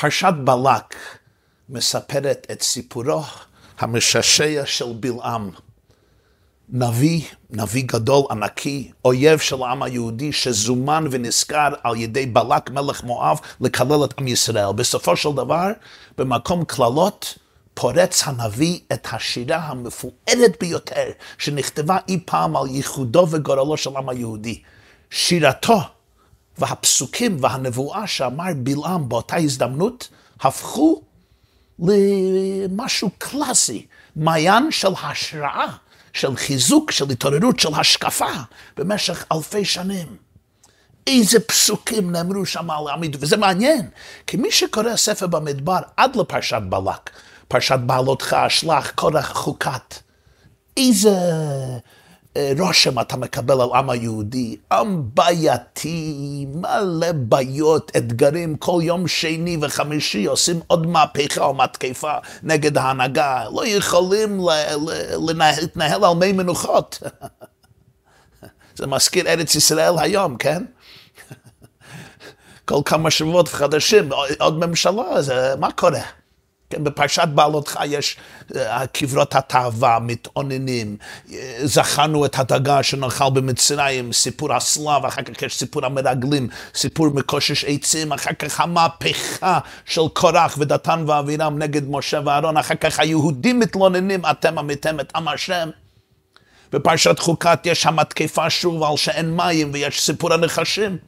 פרשת 0.00 0.34
בלק 0.44 0.94
מספרת 1.68 2.46
את 2.52 2.62
סיפורו 2.62 3.22
המשעשע 3.78 4.62
של 4.66 4.92
בלעם. 5.00 5.50
נביא, 6.68 7.22
נביא 7.50 7.84
גדול, 7.86 8.24
ענקי, 8.30 8.90
אויב 9.04 9.38
של 9.38 9.62
העם 9.62 9.82
היהודי, 9.82 10.32
שזומן 10.32 11.04
ונזכר 11.10 11.68
על 11.82 11.96
ידי 11.96 12.26
בלק 12.26 12.70
מלך 12.70 13.04
מואב 13.04 13.40
לקלל 13.60 14.04
את 14.04 14.20
עם 14.20 14.28
ישראל. 14.28 14.72
בסופו 14.72 15.16
של 15.16 15.32
דבר, 15.36 15.70
במקום 16.18 16.64
קללות, 16.64 17.38
פורץ 17.74 18.22
הנביא 18.26 18.80
את 18.92 19.06
השירה 19.12 19.56
המפוארת 19.56 20.56
ביותר 20.60 21.10
שנכתבה 21.38 21.96
אי 22.08 22.20
פעם 22.24 22.56
על 22.56 22.66
ייחודו 22.66 23.26
וגורלו 23.30 23.76
של 23.76 23.90
העם 23.96 24.08
היהודי. 24.08 24.62
שירתו 25.10 25.80
והפסוקים 26.58 27.36
והנבואה 27.40 28.06
שאמר 28.06 28.44
בלעם 28.56 29.08
באותה 29.08 29.36
הזדמנות 29.36 30.08
הפכו 30.40 31.02
למשהו 31.78 33.10
קלאסי, 33.18 33.86
מעיין 34.16 34.70
של 34.70 34.92
השראה, 35.02 35.66
של 36.12 36.36
חיזוק, 36.36 36.90
של 36.90 37.10
התעוררות, 37.10 37.60
של 37.60 37.74
השקפה 37.74 38.30
במשך 38.76 39.24
אלפי 39.32 39.64
שנים. 39.64 40.06
איזה 41.06 41.40
פסוקים 41.40 42.12
נאמרו 42.12 42.46
שם 42.46 42.70
על 42.70 42.88
עמיד, 42.88 43.16
וזה 43.20 43.36
מעניין, 43.36 43.88
כי 44.26 44.36
מי 44.36 44.52
שקורא 44.52 44.96
ספר 44.96 45.26
במדבר 45.26 45.78
עד 45.96 46.16
לפרשת 46.16 46.62
בלק, 46.68 47.10
פרשת 47.48 47.78
בעלותך, 47.86 48.36
שלח, 48.48 48.90
קורח, 48.90 49.32
חוקת, 49.32 49.94
איזה 50.76 51.18
רושם 52.58 53.00
אתה 53.00 53.16
מקבל 53.16 53.60
על 53.60 53.68
עם 53.74 53.90
היהודי, 53.90 54.56
עם 54.72 55.02
בעייתי, 55.14 56.46
מלא 56.54 57.12
בעיות, 57.12 57.92
אתגרים, 57.96 58.56
כל 58.56 58.80
יום 58.82 59.08
שני 59.08 59.56
וחמישי 59.60 60.24
עושים 60.24 60.60
עוד 60.66 60.86
מהפכה 60.86 61.44
או 61.44 61.54
מתקפה 61.54 62.12
נגד 62.42 62.78
ההנהגה, 62.78 63.44
לא 63.54 63.66
יכולים 63.66 64.40
להתנהל 65.18 66.04
על 66.04 66.14
מי 66.14 66.32
מנוחות. 66.32 66.98
זה 68.76 68.86
מזכיר 68.86 69.28
ארץ 69.28 69.54
ישראל 69.54 69.98
היום, 69.98 70.36
כן? 70.36 70.64
כל 72.68 72.80
כמה 72.84 73.10
שבועות 73.10 73.48
חדשים, 73.48 74.08
עוד 74.38 74.58
ממשלה, 74.58 75.22
זה, 75.22 75.54
מה 75.58 75.72
קורה? 75.72 76.17
כן, 76.70 76.84
בפרשת 76.84 77.28
בעלותך 77.34 77.78
יש 77.86 78.16
אה, 78.56 78.86
קברות 78.86 79.34
התאווה, 79.34 79.98
מתאוננים, 79.98 80.96
זכרנו 81.64 82.26
את 82.26 82.38
הדגה 82.38 82.82
שנאכל 82.82 83.30
במצרים, 83.30 84.12
סיפור 84.12 84.54
הסלב, 84.54 85.04
אחר 85.06 85.22
כך 85.22 85.42
יש 85.42 85.56
סיפור 85.56 85.86
המרגלים, 85.86 86.48
סיפור 86.74 87.08
מקושש 87.14 87.64
עצים, 87.64 88.12
אחר 88.12 88.32
כך 88.32 88.60
המהפכה 88.60 89.58
של 89.84 90.08
קורח 90.12 90.56
ודתן 90.58 91.04
ואבירם 91.06 91.58
נגד 91.58 91.90
משה 91.90 92.20
ואהרון, 92.24 92.56
אחר 92.56 92.74
כך 92.74 93.00
היהודים 93.00 93.60
מתלוננים, 93.60 94.26
אתם 94.30 94.58
עמיתם 94.58 95.00
את 95.00 95.12
עם 95.16 95.28
השם. 95.28 95.70
בפרשת 96.72 97.18
חוקת 97.18 97.60
יש 97.64 97.86
המתקפה 97.86 98.50
שוב 98.50 98.82
על 98.82 98.96
שאין 98.96 99.36
מים 99.36 99.70
ויש 99.72 100.00
סיפור 100.00 100.34
הנחשים. 100.34 100.98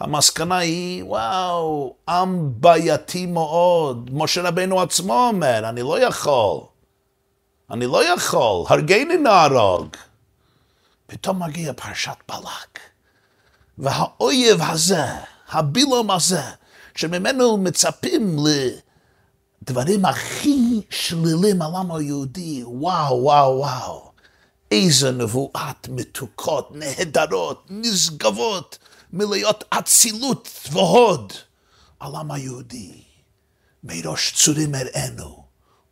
המסקנה 0.00 0.58
היא, 0.58 1.04
וואו, 1.04 1.94
עם 2.08 2.50
בעייתי 2.60 3.26
מאוד. 3.26 4.10
משה 4.12 4.42
רבנו 4.42 4.80
עצמו 4.80 5.28
אומר, 5.28 5.68
אני 5.68 5.82
לא 5.82 6.00
יכול. 6.00 6.60
אני 7.70 7.86
לא 7.86 8.14
יכול, 8.14 8.66
הרגני 8.68 9.16
נהרוג. 9.16 9.88
פתאום 11.06 11.42
מגיע 11.42 11.72
פרשת 11.72 12.16
בלק. 12.28 12.78
והאויב 13.78 14.62
הזה, 14.62 15.04
הבילום 15.48 16.10
הזה, 16.10 16.42
שממנו 16.94 17.56
מצפים 17.56 18.36
לדברים 19.62 20.04
הכי 20.04 20.80
שלילים 20.90 21.62
על 21.62 21.74
העם 21.74 21.92
היהודי, 21.92 22.62
וואו, 22.64 23.22
וואו, 23.22 23.58
וואו. 23.58 24.10
איזה 24.70 25.10
נבואת 25.10 25.88
מתוקות, 25.88 26.68
נהדרות, 26.74 27.66
נשגבות. 27.70 28.78
מלאות 29.14 29.64
אצילות 29.70 30.48
והוד 30.72 31.32
על 32.00 32.14
עם 32.16 32.30
היהודי. 32.30 33.02
מראש 33.84 34.32
צורים 34.32 34.74
אראנו 34.74 35.44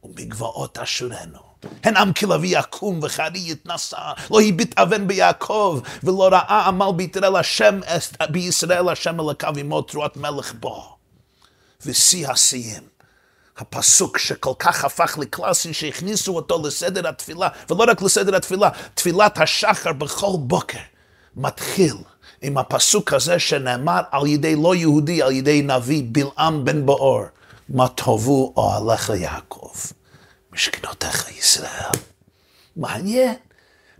ומגבעות 0.04 0.78
אשורנו. 0.78 1.38
הן 1.84 1.96
עם 1.96 2.12
כלבי 2.12 2.48
יקום 2.48 3.00
וחרי 3.02 3.50
יתנשא, 3.50 4.12
לא 4.30 4.40
הביט 4.40 4.78
אבן 4.78 5.06
ביעקב, 5.06 5.80
ולא 6.02 6.28
ראה 6.32 6.66
עמל 6.66 6.92
בישראל 6.96 7.36
השם, 7.36 7.80
בישראל 8.30 8.88
השם 8.88 9.20
אלוקיו 9.20 9.52
עמו 9.58 9.82
תרועת 9.82 10.16
מלך 10.16 10.54
בו. 10.54 10.96
ושיא 11.86 12.28
השיאים, 12.28 12.82
הפסוק 13.56 14.18
שכל 14.18 14.52
כך 14.58 14.84
הפך 14.84 15.18
לקלאסי, 15.20 15.74
שהכניסו 15.74 16.36
אותו 16.36 16.62
לסדר 16.66 17.08
התפילה, 17.08 17.48
ולא 17.70 17.84
רק 17.88 18.02
לסדר 18.02 18.36
התפילה, 18.36 18.70
תפילת 18.94 19.38
השחר 19.38 19.92
בכל 19.92 20.32
בוקר, 20.38 20.78
מתחיל 21.36 21.94
עם 22.42 22.58
הפסוק 22.58 23.12
הזה 23.12 23.38
שנאמר 23.38 24.00
על 24.10 24.26
ידי 24.26 24.56
לא 24.56 24.74
יהודי, 24.74 25.22
על 25.22 25.32
ידי 25.32 25.62
נביא 25.62 26.02
בלעם 26.06 26.64
בן 26.64 26.86
באור, 26.86 27.22
מה 27.68 27.88
טובו 27.88 28.52
אוהליך 28.56 29.12
יעקב, 29.16 29.70
משכנותיך 30.52 31.38
ישראל. 31.38 31.90
מעניין. 32.76 33.34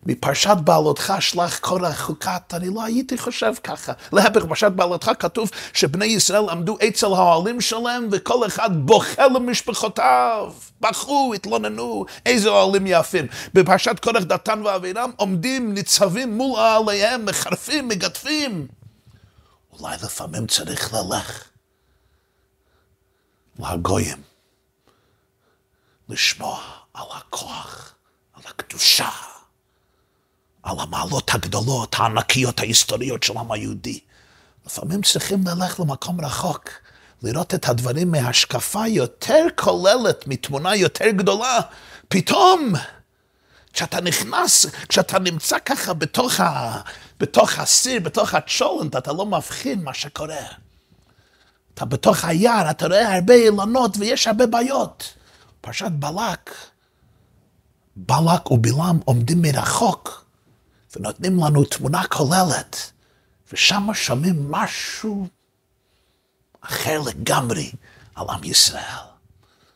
מפרשת 0.07 0.57
בעלותך 0.65 1.15
שלח 1.21 1.59
כל 1.59 1.85
החוקת, 1.85 2.55
אני 2.55 2.69
לא 2.75 2.85
הייתי 2.85 3.19
חושב 3.19 3.53
ככה. 3.65 3.93
להפך, 4.13 4.45
בפרשת 4.45 4.73
בעלותך 4.73 5.11
כתוב 5.19 5.51
שבני 5.73 6.05
ישראל 6.05 6.49
עמדו 6.51 6.79
אצל 6.89 7.07
האוהלים 7.07 7.61
שלהם 7.61 8.09
וכל 8.13 8.47
אחד 8.47 8.71
בוכה 8.87 9.27
למשפחותיו. 9.27 10.53
בכו, 10.81 11.33
התלוננו, 11.35 12.05
איזה 12.27 12.49
אוהלים 12.49 12.87
יפים. 12.87 13.27
בפרשת 13.55 13.99
קורח 14.01 14.23
דתן 14.23 14.63
ואבירם 14.65 15.11
עומדים, 15.17 15.75
ניצבים 15.75 16.37
מול 16.37 16.61
אוהליהם, 16.61 17.27
מחרפים, 17.27 17.89
מגדפים. 17.89 18.67
אולי 19.79 19.97
לפעמים 20.05 20.47
צריך 20.47 20.95
ללך 20.95 21.45
לגויים, 23.59 24.23
לשמוע 26.09 26.61
על 26.95 27.07
הכוח, 27.13 27.95
על 28.33 28.43
הקדושה. 28.47 29.09
על 30.63 30.77
המעלות 30.81 31.35
הגדולות, 31.35 31.97
הענקיות, 31.99 32.61
ההיסטוריות 32.61 33.23
של 33.23 33.37
העם 33.37 33.53
היהודי. 33.53 34.01
לפעמים 34.67 35.03
צריכים 35.03 35.45
ללכת 35.47 35.79
למקום 35.79 36.25
רחוק, 36.25 36.71
לראות 37.23 37.55
את 37.55 37.69
הדברים 37.69 38.11
מהשקפה 38.11 38.87
יותר 38.87 39.47
כוללת, 39.57 40.27
מתמונה 40.27 40.77
יותר 40.77 41.11
גדולה. 41.11 41.61
פתאום, 42.09 42.73
כשאתה 43.73 44.01
נכנס, 44.01 44.67
כשאתה 44.89 45.19
נמצא 45.19 45.57
ככה 45.59 45.93
בתוך, 45.93 46.41
ה, 46.41 46.81
בתוך 47.21 47.59
הסיר, 47.59 48.01
בתוך 48.01 48.35
הצ'ולנט, 48.35 48.97
אתה 48.97 49.13
לא 49.13 49.27
מבחין 49.27 49.85
מה 49.85 49.95
שקורה. 49.95 50.47
אתה 51.75 51.85
בתוך 51.85 52.25
היער, 52.25 52.71
אתה 52.71 52.87
רואה 52.87 53.15
הרבה 53.15 53.35
אילנות 53.35 53.97
ויש 53.99 54.27
הרבה 54.27 54.47
בעיות. 54.47 55.15
פרשת 55.61 55.91
בלק, 55.91 56.55
בלק 57.97 58.51
ובלעם 58.51 59.01
עומדים 59.05 59.43
מרחוק. 59.43 60.22
ונותנים 60.97 61.45
לנו 61.45 61.65
תמונה 61.65 62.05
כוללת, 62.05 62.93
ושם 63.53 63.89
שומעים 63.95 64.51
משהו 64.51 65.27
אחר 66.61 67.01
לגמרי 67.01 67.73
על 68.15 68.27
עם 68.31 68.45
ישראל. 68.45 69.13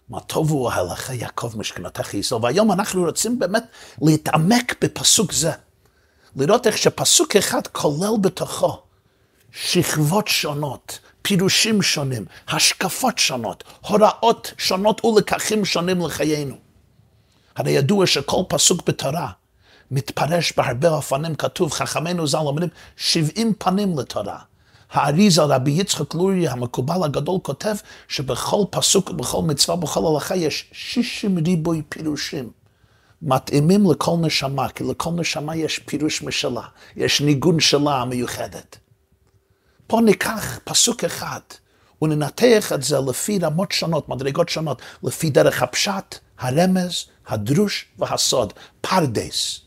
מה 0.09 0.21
טוב 0.21 0.51
הוא 0.51 0.71
הלכה 0.71 1.15
יעקב 1.15 1.53
משכנתך 1.57 2.15
ישראל. 2.15 2.43
והיום 2.45 2.73
אנחנו 2.73 3.05
רוצים 3.05 3.39
באמת 3.39 3.65
להתעמק 4.03 4.75
בפסוק 4.81 5.33
זה. 5.33 5.53
לראות 6.37 6.67
איך 6.67 6.79
שפסוק 6.79 7.37
אחד 7.37 7.67
כולל 7.67 8.17
בתוכו 8.21 8.79
שכבות 9.53 10.29
שונות, 10.29 10.99
פירושים 11.23 11.83
שונים, 11.83 12.25
השקפות 12.49 13.19
שונות, 13.19 13.65
הוראות 13.81 14.53
שונות 14.59 15.05
ולקחים 15.05 15.65
שונים 15.65 16.01
לחיינו. 16.01 16.55
הרי 17.57 17.71
ידוע 17.71 18.07
שכל 18.07 18.43
פסוק 18.49 18.89
בתורה 18.89 19.31
מתפרש 19.91 20.53
בהרבה 20.57 20.89
אופנים, 20.89 21.35
כתוב, 21.35 21.73
חכמינו 21.73 22.27
ז"ל 22.27 22.39
אומרים, 22.39 22.69
70 22.97 23.53
פנים 23.59 23.99
לתורה. 23.99 24.39
האריזה, 24.91 25.43
רבי 25.43 25.71
יצחק 25.71 26.15
לורי, 26.15 26.49
המקובל 26.49 27.05
הגדול, 27.05 27.39
כותב 27.43 27.75
שבכל 28.09 28.65
פסוק, 28.71 29.11
בכל 29.11 29.43
מצווה, 29.43 29.77
בכל 29.77 30.15
הלכה, 30.15 30.37
יש 30.37 30.71
60 30.73 31.39
ריבוי 31.47 31.83
פירושים. 31.89 32.51
מתאימים 33.23 33.91
לכל 33.91 34.17
נשמה, 34.21 34.69
כי 34.69 34.85
לכל 34.85 35.11
נשמה 35.11 35.57
יש 35.57 35.79
פירוש 35.79 36.23
משלה, 36.23 36.63
יש 36.97 37.21
ניגון 37.21 37.61
שלה 37.61 37.95
המיוחדת. 38.03 38.79
פה 39.87 40.01
ניקח 40.01 40.59
פסוק 40.65 41.05
אחד 41.05 41.41
וננתח 42.03 42.73
את 42.75 42.83
זה 42.83 42.97
לפי 43.09 43.39
רמות 43.39 43.73
שונות, 43.73 44.09
מדרגות 44.09 44.49
שונות, 44.49 44.83
לפי 45.03 45.31
דרך 45.31 45.63
הפשט, 45.63 46.15
הרמז, 46.39 47.05
הדרוש 47.27 47.87
והסוד, 47.99 48.53
פרדס. 48.81 49.66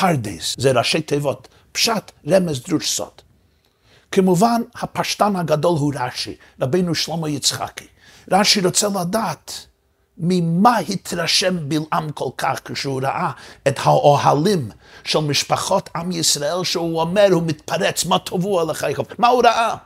פרדס, 0.00 0.54
זה 0.58 0.72
ראשי 0.72 1.00
תיבות, 1.00 1.48
פשט, 1.72 2.12
רמז, 2.28 2.62
דרוש, 2.62 2.90
סוד. 2.90 3.22
כמובן, 4.10 4.62
הפשטן 4.74 5.36
הגדול 5.36 5.78
הוא 5.78 5.92
רש"י, 5.96 6.36
רבינו 6.60 6.94
שלמה 6.94 7.28
יצחקי. 7.28 7.86
רש"י 8.32 8.60
רוצה 8.60 8.88
לדעת 9.00 9.66
ממה 10.18 10.78
התרשם 10.78 11.68
בלעם 11.68 12.10
כל 12.14 12.30
כך 12.38 12.60
כשהוא 12.64 13.00
ראה 13.02 13.30
את 13.68 13.78
האוהלים 13.82 14.70
של 15.04 15.18
משפחות 15.18 15.90
עם 15.96 16.12
ישראל, 16.12 16.64
שהוא 16.64 17.00
אומר, 17.00 17.28
הוא 17.32 17.42
מתפרץ, 17.46 18.04
מה 18.04 18.18
טובו 18.18 18.60
עליך 18.60 18.82
יעקב? 18.82 19.04
מה 19.18 19.28
הוא 19.28 19.42
ראה? 19.44 19.76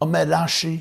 אומר 0.00 0.24
רש"י, 0.26 0.80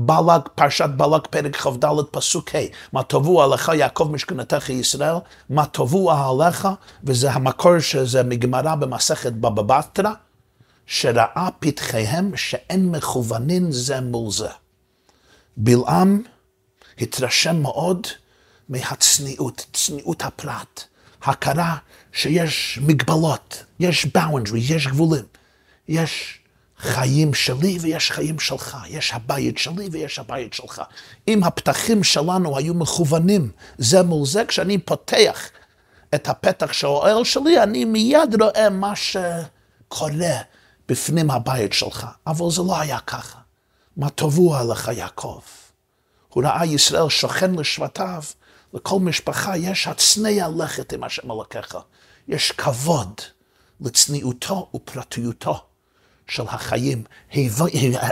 בלג, 0.00 0.40
פרשת 0.54 0.88
בלג, 0.96 1.20
פרק 1.30 1.56
כ"ד, 1.56 1.84
פסוק 2.10 2.54
ה', 2.54 2.58
מה 2.92 3.02
טובו 3.02 3.42
עליך 3.42 3.70
יעקב 3.74 4.08
משכנתך 4.12 4.68
ישראל, 4.68 5.14
מה 5.50 5.66
טובו 5.66 6.12
עליך, 6.12 6.68
וזה 7.04 7.32
המקור 7.32 7.78
שזה 7.78 8.22
מגמרא 8.22 8.74
במסכת 8.74 9.32
בבא 9.32 9.62
בתרא, 9.62 10.10
שראה 10.86 11.48
פתחיהם 11.58 12.36
שאין 12.36 12.90
מכוונין 12.90 13.72
זה 13.72 14.00
מול 14.00 14.30
זה. 14.30 14.48
בלעם 15.56 16.22
התרשם 16.98 17.62
מאוד 17.62 18.06
מהצניעות, 18.68 19.66
צניעות 19.72 20.22
הפרט, 20.22 20.84
הכרה 21.22 21.76
שיש 22.12 22.78
מגבלות, 22.82 23.64
יש 23.80 24.06
boundary, 24.16 24.56
יש 24.56 24.86
גבולים, 24.86 25.24
יש 25.88 26.37
חיים 26.78 27.34
שלי 27.34 27.78
ויש 27.80 28.10
חיים 28.10 28.38
שלך, 28.38 28.76
יש 28.88 29.12
הבית 29.14 29.58
שלי 29.58 29.88
ויש 29.92 30.18
הבית 30.18 30.52
שלך. 30.52 30.82
אם 31.28 31.44
הפתחים 31.44 32.04
שלנו 32.04 32.58
היו 32.58 32.74
מכוונים 32.74 33.50
זה 33.78 34.02
מול 34.02 34.26
זה, 34.26 34.44
כשאני 34.44 34.78
פותח 34.78 35.50
את 36.14 36.28
הפתח 36.28 36.72
של 36.72 36.86
האוהל 36.86 37.24
שלי, 37.24 37.62
אני 37.62 37.84
מיד 37.84 38.42
רואה 38.42 38.70
מה 38.70 38.92
שקורה 38.96 40.36
בפנים 40.88 41.30
הבית 41.30 41.72
שלך. 41.72 42.06
אבל 42.26 42.50
זה 42.50 42.62
לא 42.62 42.80
היה 42.80 42.98
ככה. 43.00 43.38
מה 43.96 44.10
טובו 44.10 44.56
עליך 44.56 44.90
יעקב? 44.96 45.40
הוא 46.28 46.44
ראה 46.44 46.66
ישראל 46.66 47.08
שוכן 47.08 47.54
לשבטיו, 47.54 48.22
לכל 48.74 49.00
משפחה 49.00 49.56
יש 49.56 49.86
הצנע 49.86 50.48
לכת 50.56 50.92
עם 50.92 51.04
השם 51.04 51.30
אלוקיך. 51.30 51.76
יש 52.28 52.52
כבוד 52.52 53.20
לצניעותו 53.80 54.70
ופרטיותו 54.74 55.67
של 56.28 56.42
החיים. 56.48 57.04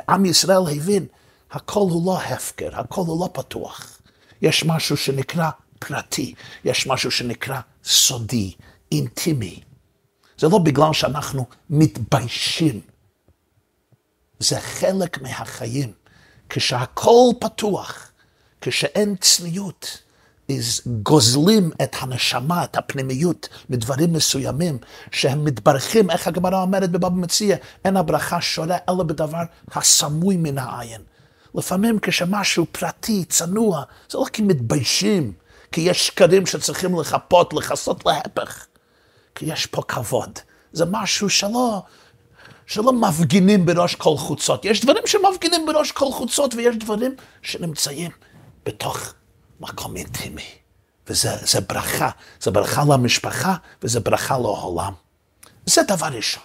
עם 0.08 0.24
ישראל 0.24 0.76
הבין, 0.76 1.06
הכל 1.50 1.80
הוא 1.80 2.06
לא 2.06 2.18
הפקר, 2.18 2.80
הכל 2.80 3.00
הוא 3.00 3.20
לא 3.20 3.30
פתוח. 3.32 3.98
יש 4.42 4.64
משהו 4.64 4.96
שנקרא 4.96 5.50
פרטי, 5.78 6.34
יש 6.64 6.86
משהו 6.86 7.10
שנקרא 7.10 7.60
סודי, 7.84 8.54
אינטימי. 8.92 9.60
זה 10.38 10.48
לא 10.48 10.58
בגלל 10.58 10.92
שאנחנו 10.92 11.46
מתביישים. 11.70 12.80
זה 14.38 14.60
חלק 14.60 15.22
מהחיים. 15.22 15.92
כשהכול 16.48 17.32
פתוח, 17.40 18.12
כשאין 18.60 19.16
צניעות, 19.20 20.02
גוזלים 21.02 21.70
את 21.82 21.96
הנשמה, 22.00 22.64
את 22.64 22.76
הפנימיות, 22.76 23.48
מדברים 23.70 24.12
מסוימים, 24.12 24.78
שהם 25.10 25.44
מתברכים, 25.44 26.10
איך 26.10 26.26
הגמרא 26.26 26.62
אומרת 26.62 26.90
בבבא 26.90 27.08
מציע, 27.08 27.56
אין 27.84 27.96
הברכה 27.96 28.40
שורה 28.40 28.76
אלא 28.88 29.02
בדבר 29.02 29.42
הסמוי 29.72 30.36
מן 30.36 30.58
העין. 30.58 31.00
לפעמים 31.54 31.98
כשמשהו 32.02 32.66
פרטי, 32.72 33.24
צנוע, 33.24 33.82
זה 34.10 34.18
לא 34.18 34.24
כי 34.32 34.42
מתביישים, 34.42 35.32
כי 35.72 35.80
יש 35.80 36.06
שקרים 36.06 36.46
שצריכים 36.46 37.00
לחפות, 37.00 37.52
לכסות 37.52 38.06
להפך. 38.06 38.66
כי 39.34 39.44
יש 39.44 39.66
פה 39.66 39.82
כבוד. 39.82 40.38
זה 40.72 40.84
משהו 40.90 41.30
שלא, 41.30 41.82
שלא 42.66 42.92
מפגינים 42.92 43.66
בראש 43.66 43.94
כל 43.94 44.16
חוצות. 44.16 44.64
יש 44.64 44.80
דברים 44.80 45.02
שמפגינים 45.06 45.66
בראש 45.66 45.92
כל 45.92 46.12
חוצות, 46.12 46.54
ויש 46.54 46.76
דברים 46.76 47.14
שנמצאים 47.42 48.10
בתוך 48.66 49.12
מקום 49.60 49.96
אינטימי. 49.96 50.48
וזה 51.06 51.60
ברכה, 51.68 52.10
זה 52.40 52.50
ברכה 52.50 52.82
למשפחה 52.88 53.54
וזה 53.82 54.00
ברכה 54.00 54.38
לעולם. 54.38 54.92
זה 55.66 55.82
דבר 55.82 56.06
ראשון. 56.06 56.42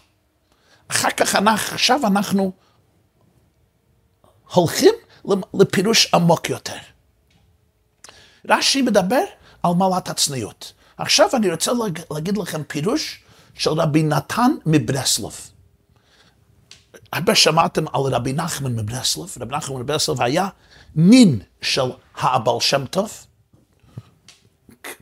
אחר 0.88 1.10
כך 1.12 1.36
אנחנו, 1.36 1.76
עכשיו 1.76 2.00
אנחנו 2.08 2.52
הולכים 4.54 4.94
לפירוש 5.54 6.14
עמוק 6.14 6.50
יותר. 6.50 6.78
רש"י 8.50 8.82
מדבר 8.82 9.24
על 9.64 9.74
מעלת 9.74 10.10
הצניעות. 10.10 10.74
עכשיו 10.98 11.30
אני 11.34 11.52
רוצה 11.52 11.72
להגיד 12.12 12.38
לכם 12.38 12.64
פירוש 12.64 13.24
של 13.54 13.70
רבי 13.70 14.04
נתן 14.04 14.52
מברסלב. 14.66 15.36
הרבה 17.14 17.36
שמעתם 17.36 17.86
על 17.88 18.02
רבי 18.02 18.34
נחמן 18.34 18.76
מברסלב. 18.76 19.30
רבי 19.40 19.56
נחמן 19.56 19.82
מברסלב 19.82 20.22
היה 20.22 20.48
נין 20.96 21.40
של 21.62 21.92
האבל 22.16 22.60
שם 22.60 22.86
טוב. 22.86 23.12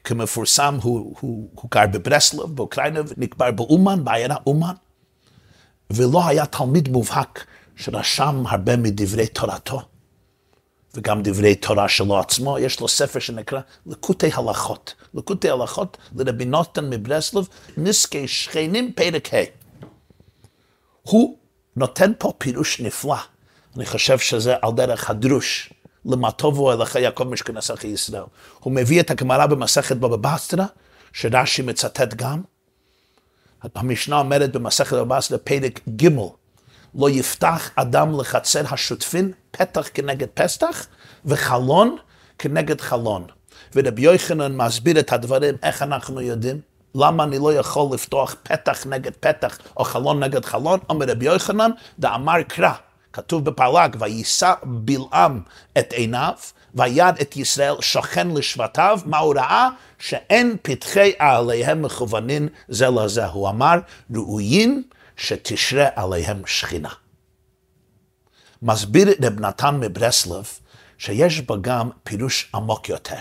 כמפורסם, 0.03 0.77
הוא, 0.81 1.15
הוא, 1.19 1.49
הוא 1.53 1.71
גר 1.71 1.87
בברסלב, 1.93 2.55
באוקראינה, 2.55 2.99
ונקבר 3.07 3.51
באומן, 3.51 4.03
בעיירה 4.03 4.35
אומן. 4.47 4.73
ולא 5.89 6.27
היה 6.27 6.45
תלמיד 6.45 6.89
מובהק 6.89 7.45
שרשם 7.75 8.43
הרבה 8.47 8.77
מדברי 8.77 9.27
תורתו. 9.27 9.81
וגם 10.93 11.21
דברי 11.23 11.55
תורה 11.55 11.89
שלו 11.89 12.19
עצמו, 12.19 12.59
יש 12.59 12.79
לו 12.79 12.87
ספר 12.87 13.19
שנקרא 13.19 13.59
לקוטי 13.85 14.29
הלכות. 14.33 14.95
לקוטי 15.13 15.49
הלכות 15.49 15.97
לרבי 16.15 16.45
נותן 16.45 16.89
מברסלב, 16.89 17.47
נזקי 17.77 18.27
שכנים, 18.27 18.93
פרק 18.93 19.33
ה'. 19.33 19.43
הוא 21.01 21.37
נותן 21.79 22.11
פה 22.17 22.33
פירוש 22.37 22.79
נפלא. 22.79 23.15
אני 23.75 23.85
חושב 23.85 24.19
שזה 24.19 24.55
על 24.61 24.71
דרך 24.71 25.09
הדרוש. 25.09 25.73
למה 26.05 26.31
טובו 26.31 26.73
אליך 26.73 26.95
יעקב 26.95 27.23
משכנסך 27.23 27.83
ישראל. 27.83 28.23
הוא 28.59 28.73
מביא 28.73 28.99
את 29.01 29.11
הגמרא 29.11 29.45
במסכת 29.45 29.95
בבא 29.97 30.15
בסטרא, 30.15 30.65
שרש"י 31.13 31.61
מצטט 31.61 32.13
גם. 32.13 32.41
המשנה 33.75 34.19
אומרת 34.19 34.51
במסכת 34.51 34.93
בבא 34.93 35.17
בסטרא, 35.17 35.37
פרק 35.43 35.79
ג' 36.01 36.07
לא 36.95 37.09
יפתח 37.09 37.69
אדם 37.75 38.19
לחצר 38.19 38.63
השותפין 38.71 39.31
פתח 39.51 39.89
כנגד 39.93 40.27
פסח 40.33 40.87
וחלון 41.25 41.97
כנגד 42.39 42.81
חלון. 42.81 43.27
ורבי 43.75 44.01
יוחנן 44.01 44.55
מסביר 44.55 44.99
את 44.99 45.13
הדברים, 45.13 45.55
איך 45.63 45.81
אנחנו 45.81 46.21
יודעים? 46.21 46.68
למה 46.95 47.23
אני 47.23 47.39
לא 47.39 47.53
יכול 47.53 47.93
לפתוח 47.93 48.35
פתח 48.43 48.85
נגד 48.87 49.11
פתח 49.19 49.57
או 49.77 49.83
חלון 49.83 50.23
נגד 50.23 50.45
חלון? 50.45 50.79
אומר 50.89 51.05
רבי 51.09 51.25
יוחנן, 51.25 51.71
דאמר 51.99 52.41
קרא, 52.47 52.71
כתוב 53.13 53.45
בפרלג, 53.45 53.95
ויישא 53.99 54.53
בלעם 54.63 55.41
את 55.79 55.93
עיניו, 55.93 56.33
ויד 56.75 57.15
את 57.21 57.37
ישראל 57.37 57.75
שוכן 57.81 58.27
לשבטיו, 58.27 58.99
מה 59.05 59.17
הוא 59.17 59.33
ראה? 59.35 59.69
שאין 59.99 60.57
פתחי 60.61 61.11
עליהם 61.19 61.81
מכוונים 61.81 62.47
זה 62.67 62.89
לזה. 62.89 63.25
הוא 63.25 63.49
אמר, 63.49 63.75
ראויים 64.15 64.83
שתשרה 65.17 65.87
עליהם 65.95 66.41
שכינה. 66.45 66.89
מסביר 68.61 69.07
רב 69.23 69.39
נתן 69.39 69.75
מברסלב 69.79 70.47
שיש 70.97 71.41
בה 71.41 71.55
גם 71.61 71.89
פירוש 72.03 72.51
עמוק 72.55 72.89
יותר. 72.89 73.19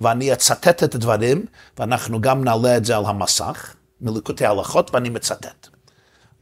ואני 0.00 0.32
אצטט 0.32 0.82
את 0.82 0.94
הדברים, 0.94 1.46
ואנחנו 1.78 2.20
גם 2.20 2.44
נעלה 2.44 2.76
את 2.76 2.84
זה 2.84 2.96
על 2.96 3.04
המסך, 3.06 3.74
מליקוטי 4.00 4.46
הלכות, 4.46 4.94
ואני 4.94 5.08
מצטט. 5.08 5.68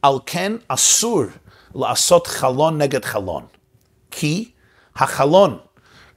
על 0.01 0.15
כן 0.25 0.53
אסור 0.67 1.23
לעשות 1.75 2.27
חלון 2.27 2.77
נגד 2.77 3.05
חלון, 3.05 3.45
כי 4.11 4.51
החלון, 4.95 5.57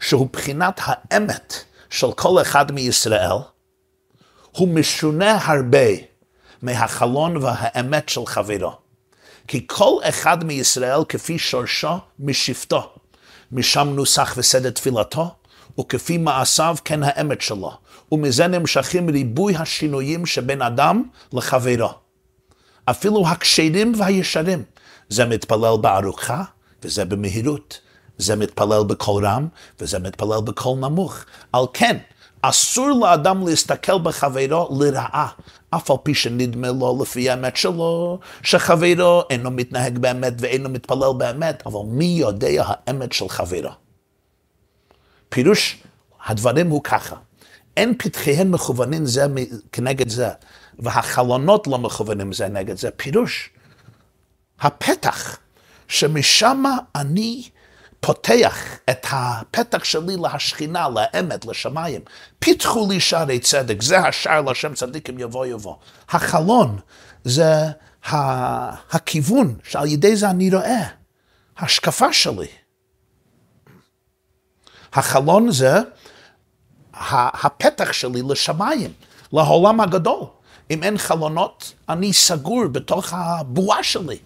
שהוא 0.01 0.29
בחינת 0.33 0.81
האמת 0.83 1.55
של 1.91 2.13
כל 2.13 2.43
אחד 2.43 2.73
מישראל, 2.73 3.37
הוא 4.51 4.69
משונה 4.69 5.39
הרבה 5.45 5.87
מהחלון 6.63 7.37
והאמת 7.37 8.09
של 8.09 8.27
חברו. 8.27 8.73
כי 9.49 9.65
כל 9.67 9.99
אחד 10.03 10.45
מישראל 10.45 11.01
כפי 11.09 11.39
שורשו 11.39 11.99
משבטו, 12.19 12.93
משם 13.53 13.89
נוסח 13.89 14.35
וסדר 14.37 14.71
תפילתו, 14.71 15.35
וכפי 15.81 16.19
מעשיו 16.19 16.77
כן 16.85 17.03
האמת 17.03 17.41
שלו, 17.41 17.73
ומזה 18.13 18.47
נמשכים 18.47 19.11
ריבוי 19.11 19.57
השינויים 19.57 20.27
שבין 20.27 20.63
אדם 20.63 21.03
לחברו. 21.33 21.89
אפילו 22.85 23.29
הכשרים 23.29 23.93
והישרים, 23.97 24.63
זה 25.09 25.25
מתפלל 25.25 25.77
בארוחה 25.81 26.43
וזה 26.83 27.05
במהירות, 27.05 27.81
זה 28.19 28.37
מתפלל 28.37 28.85
בקול 28.87 29.27
רם 29.27 29.49
וזה 29.81 29.99
מתפלל 29.99 30.41
בקול 30.45 30.79
נמוך. 30.79 31.25
על 31.53 31.65
כן, 31.73 31.97
אסור 32.43 32.89
לאדם 33.01 33.47
להסתכל 33.49 33.99
בחברו 33.99 34.79
לרעה, 34.81 35.29
אף 35.71 35.91
על 35.91 35.97
פי 36.03 36.15
שנדמה 36.15 36.69
לו 36.69 36.99
לפי 37.03 37.31
האמת 37.31 37.57
שלו, 37.57 38.19
שחברו 38.43 39.23
אינו 39.31 39.51
מתנהג 39.51 39.99
באמת 39.99 40.33
ואינו 40.39 40.69
מתפלל 40.69 41.13
באמת, 41.19 41.63
אבל 41.67 41.81
מי 41.87 42.05
יודע 42.05 42.65
האמת 42.67 43.13
של 43.13 43.29
חברו? 43.29 43.86
פירוש 45.37 45.83
הדברים 46.27 46.71
הוא 46.71 46.83
ככה, 46.85 47.17
אין 47.77 47.95
פתחיהם 47.99 48.53
מכוונים 48.53 49.07
זה 49.07 49.27
כנגד 49.73 50.09
זה, 50.09 50.29
והחלונות 50.79 51.67
לא 51.67 51.79
מכוונים 51.79 52.33
זה 52.33 52.49
נגד 52.49 52.77
זה. 52.77 52.91
פירוש, 52.91 53.51
הפתח 54.61 55.39
שמשם 55.89 56.65
אני 56.95 57.49
פותח 58.01 58.57
את 58.91 59.07
הפתח 59.11 59.85
שלי 59.85 60.17
להשכינה, 60.17 60.89
לאמת, 60.89 61.45
לשמיים. 61.45 62.01
פיתחו 62.39 62.89
לי 62.91 63.01
שערי 63.01 63.39
צדק, 63.39 63.83
זה 63.83 63.99
השער 63.99 64.41
להשם 64.41 64.75
צדיקים 64.75 65.19
יבוא 65.19 65.47
יבוא. 65.47 65.75
החלון 66.09 66.79
זה 67.25 67.55
הכיוון 68.05 69.57
שעל 69.65 69.87
ידי 69.87 70.17
זה 70.17 70.31
אני 70.31 70.51
רואה, 70.51 70.83
השקפה 71.59 72.13
שלי. 72.13 72.49
החלון 74.97 75.53
זה 75.53 75.79
הפתח 77.11 77.93
שלי 77.93 78.23
לשמיים, 78.29 78.93
לעולם 79.33 79.81
הגדול. 79.81 80.25
אם 80.71 80.83
אין 80.83 80.99
חלונות, 80.99 81.73
אני 81.89 82.13
סגור 82.13 82.67
בתוך 82.67 83.13
הבועה 83.13 83.83
שלי. 83.83 84.19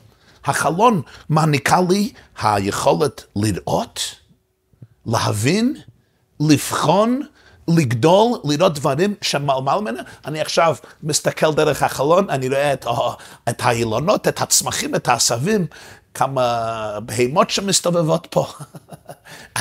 החלון 0.44 1.02
מעניקה 1.28 1.80
לי 1.88 2.12
היכולת 2.42 3.24
לראות, 3.36 4.00
להבין, 5.06 5.76
לבחון, 6.40 7.22
לגדול, 7.68 8.38
לראות 8.44 8.74
דברים 8.74 9.14
שמעלמל 9.22 9.78
ממנו. 9.80 9.98
אני 10.24 10.40
עכשיו 10.40 10.76
מסתכל 11.02 11.54
דרך 11.54 11.82
החלון, 11.82 12.30
אני 12.30 12.48
רואה 12.48 12.72
את, 12.72 12.86
את 13.48 13.60
האילונות, 13.64 14.28
את 14.28 14.40
הצמחים, 14.40 14.94
את 14.94 15.08
העשבים, 15.08 15.66
כמה 16.14 17.00
בהמות 17.00 17.50
שמסתובבות 17.50 18.26
פה. 18.30 18.46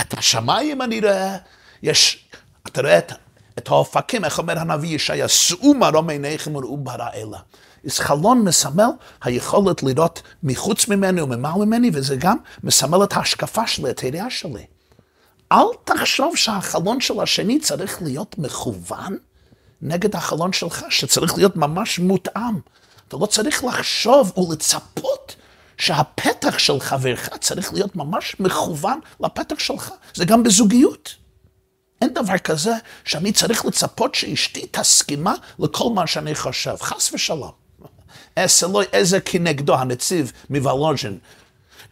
את 0.02 0.14
השמיים 0.14 0.82
אני 0.82 1.02
רואה, 1.02 1.38
יש, 1.84 2.30
אתה 2.68 2.82
רואה 2.82 2.98
את, 2.98 3.12
את 3.58 3.68
האופקים, 3.68 4.26
איך 4.26 4.40
אומר 4.40 4.60
הנביא 4.60 4.96
ישעיה, 4.96 5.28
שאו 5.28 5.74
מרום 5.74 6.10
עיניכם 6.10 6.56
וראו 6.56 6.78
ברא 6.78 7.08
אלה. 7.14 7.38
אז 7.86 8.00
חלון 8.00 8.42
מסמל 8.42 8.90
היכולת 9.24 9.84
לראות 9.84 10.22
מחוץ 10.44 10.88
ממני 10.88 11.22
וממעל 11.22 11.66
ממני, 11.66 11.92
וזה 11.94 12.16
גם 12.16 12.38
מסמל 12.64 13.04
את 13.04 13.14
ההשקפה 13.14 13.68
שלי, 13.68 13.90
את 13.90 14.00
היריעה 14.00 14.30
שלי. 14.30 14.66
אל 15.52 15.66
תחשוב 15.84 16.36
שהחלון 16.36 17.02
של 17.02 17.20
השני 17.20 17.60
צריך 17.60 18.02
להיות 18.02 18.36
מכוון 18.38 19.18
נגד 19.82 20.16
החלון 20.16 20.54
שלך, 20.54 20.86
שצריך 20.90 21.38
להיות 21.38 21.56
ממש 21.56 22.00
מותאם. 22.00 22.60
אתה 23.08 23.18
לא 23.18 23.26
צריך 23.26 23.64
לחשוב 23.64 24.32
ולצפות 24.38 25.36
שהפתח 25.80 26.58
של 26.60 26.80
חברך 26.80 27.30
צריך 27.42 27.74
להיות 27.74 27.96
ממש 27.96 28.36
מכוון 28.40 29.00
לפתח 29.20 29.60
שלך. 29.60 29.92
זה 30.14 30.26
גם 30.26 30.44
בזוגיות. 30.44 31.16
אין 32.02 32.14
דבר 32.14 32.38
כזה 32.38 32.74
שאני 33.06 33.32
צריך 33.32 33.66
לצפות 33.66 34.16
שאשתי 34.16 34.68
תסכימה 34.72 35.34
לכל 35.60 35.90
מה 35.96 36.08
שאני 36.08 36.36
חושב, 36.36 36.76
חס 36.82 37.14
ושלום. 37.14 37.52
אעשה 38.38 38.68
לו 38.68 38.82
איזה 38.82 39.20
כנגדו 39.20 39.76
הנציב 39.76 40.32
מוולוז'ין. 40.50 41.18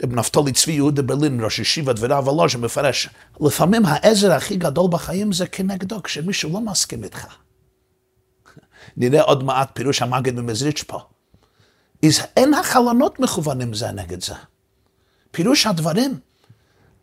רב 0.03 0.13
נפתלי 0.13 0.51
צבי 0.51 0.71
יהודה 0.71 1.01
ברלין, 1.01 1.43
ראש 1.43 1.59
ישיבת 1.59 1.95
ורב 1.99 2.27
וולוז'ין, 2.27 2.61
מפרש, 2.61 3.09
לפעמים 3.41 3.85
העזר 3.85 4.31
הכי 4.33 4.55
גדול 4.55 4.87
בחיים 4.91 5.33
זה 5.33 5.47
כנגדו, 5.47 6.03
כשמישהו 6.03 6.53
לא 6.53 6.61
מסכים 6.61 7.03
איתך. 7.03 7.25
נראה 8.97 9.21
עוד 9.21 9.43
מעט 9.43 9.69
פירוש 9.73 10.01
המגד 10.01 10.35
במזריץ' 10.35 10.83
פה. 10.87 11.16
אין 12.37 12.53
החלונות 12.53 13.19
מכוונים 13.19 13.73
זה 13.73 13.91
נגד 13.91 14.23
זה. 14.23 14.33
פירוש 15.31 15.67
הדברים, 15.67 16.19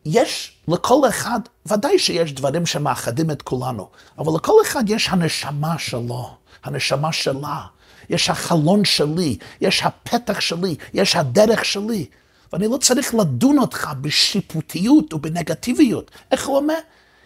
יש 0.05 0.57
לכל 0.69 1.09
אחד, 1.09 1.41
ודאי 1.67 1.99
שיש 1.99 2.33
דברים 2.33 2.67
שמאחדים 2.67 3.31
את 3.31 3.43
כולנו, 3.43 3.89
אבל 4.19 4.33
לכל 4.37 4.53
אחד 4.63 4.91
יש 4.91 5.09
הנשמה 5.09 5.79
שלו, 5.79 6.37
הנשמה 6.65 7.13
שלה. 7.13 7.61
יש 8.11 8.31
החלון 8.31 8.85
שלי, 8.85 9.39
יש 9.61 9.83
הפתח 9.83 10.41
שלי, 10.41 10.77
יש 10.95 11.17
הדרך 11.17 11.65
שלי. 11.65 12.07
ואני 12.53 12.69
לא 12.69 12.77
צריך 12.77 13.15
לדון 13.15 13.59
אותך 13.59 13.91
בשיפוטיות 14.01 15.15
ובנגטיביות. 15.15 16.11
איך 16.31 16.47
הוא 16.47 16.57
אומר? 16.57 16.79